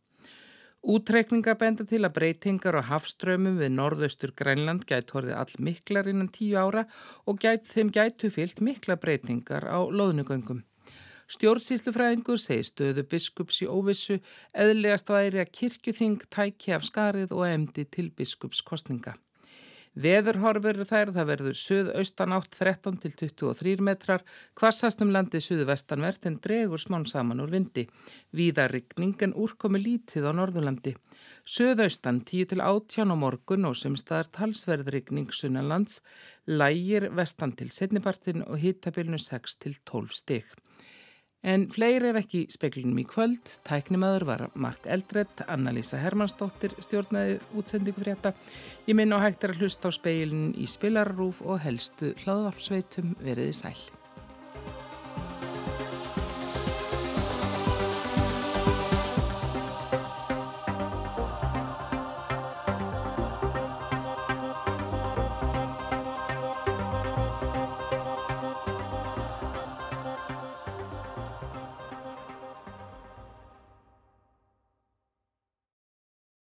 Útreikninga 0.90 1.54
benda 1.60 1.86
til 1.86 2.02
að 2.02 2.16
breytingar 2.18 2.80
og 2.80 2.88
hafströmmum 2.88 3.60
við 3.62 3.76
norðaustur 3.76 4.34
Grænland 4.34 4.88
gæti 4.90 5.14
horfið 5.14 5.38
all 5.38 5.66
miklar 5.70 6.10
innan 6.10 6.32
tíu 6.34 6.58
ára 6.58 6.88
og 7.28 7.38
gæti, 7.44 7.76
þeim 7.76 7.94
gætu 7.94 8.34
fyllt 8.34 8.66
mikla 8.66 8.98
breytingar 8.98 9.70
á 9.70 9.78
loðnugöngum. 9.86 10.64
Stjórnsýslufræðingur 11.30 12.40
segi 12.42 12.66
stöðu 12.66 13.06
biskups 13.10 13.62
í 13.62 13.70
óvissu 13.70 14.20
eðlegast 14.58 15.12
væri 15.14 15.44
að 15.44 15.52
kirkjuþing 15.60 16.24
tæki 16.34 16.74
af 16.74 16.88
skarið 16.88 17.36
og 17.38 17.46
emdi 17.46 17.86
til 17.86 18.08
biskupskostninga. 18.18 19.14
Veðurhorfur 20.00 20.78
þær, 20.86 21.10
það 21.16 21.28
verður 21.28 21.58
söðaustan 21.58 22.34
átt 22.36 22.54
13 22.56 22.98
til 23.04 23.12
23 23.18 23.82
metrar, 23.84 24.22
kvassast 24.58 25.02
um 25.04 25.12
landið 25.14 25.44
söðvestanvert 25.44 26.28
en 26.30 26.38
dregur 26.42 26.82
smán 26.82 27.08
saman 27.10 27.42
úr 27.44 27.52
vindi. 27.52 27.88
Víðarryggning 28.34 29.18
en 29.26 29.34
úrkomi 29.34 29.82
lítið 29.82 30.30
á 30.30 30.32
Norðurlandi. 30.38 30.94
Söðaustan 31.44 32.22
10 32.22 32.54
til 32.54 32.64
18 32.64 33.12
á 33.12 33.16
morgun 33.18 33.70
og 33.70 33.76
sem 33.82 33.98
staðar 33.98 34.32
talsverðryggning 34.40 35.34
sunnanlands, 35.34 36.00
lægir 36.46 37.10
vestan 37.14 37.54
til 37.58 37.74
setnipartin 37.74 38.46
og 38.46 38.62
hittabilnu 38.62 39.20
6 39.20 39.62
til 39.66 39.78
12 39.84 40.22
stygg. 40.22 40.58
En 41.48 41.70
fleiri 41.72 42.10
er 42.10 42.18
ekki 42.20 42.42
speklinum 42.52 42.98
í 43.00 43.06
kvöld. 43.08 43.54
Tæknimaður 43.68 44.26
var 44.28 44.42
Mark 44.60 44.88
Eldredd, 44.92 45.46
Anna-Lísa 45.48 46.02
Hermannsdóttir 46.02 46.76
stjórnaði 46.84 47.38
útsendingu 47.56 48.04
frétta. 48.04 48.34
Ég 48.90 48.98
minn 49.00 49.16
á 49.16 49.24
hægt 49.24 49.46
er 49.48 49.56
að 49.56 49.64
hlusta 49.64 49.88
á 49.88 49.92
speilin 49.96 50.52
í 50.60 50.68
spilarrúf 50.68 51.40
og 51.46 51.62
helstu 51.64 52.12
hlaðvarpsveitum 52.26 53.16
veriði 53.24 53.56
sæl. 53.56 53.80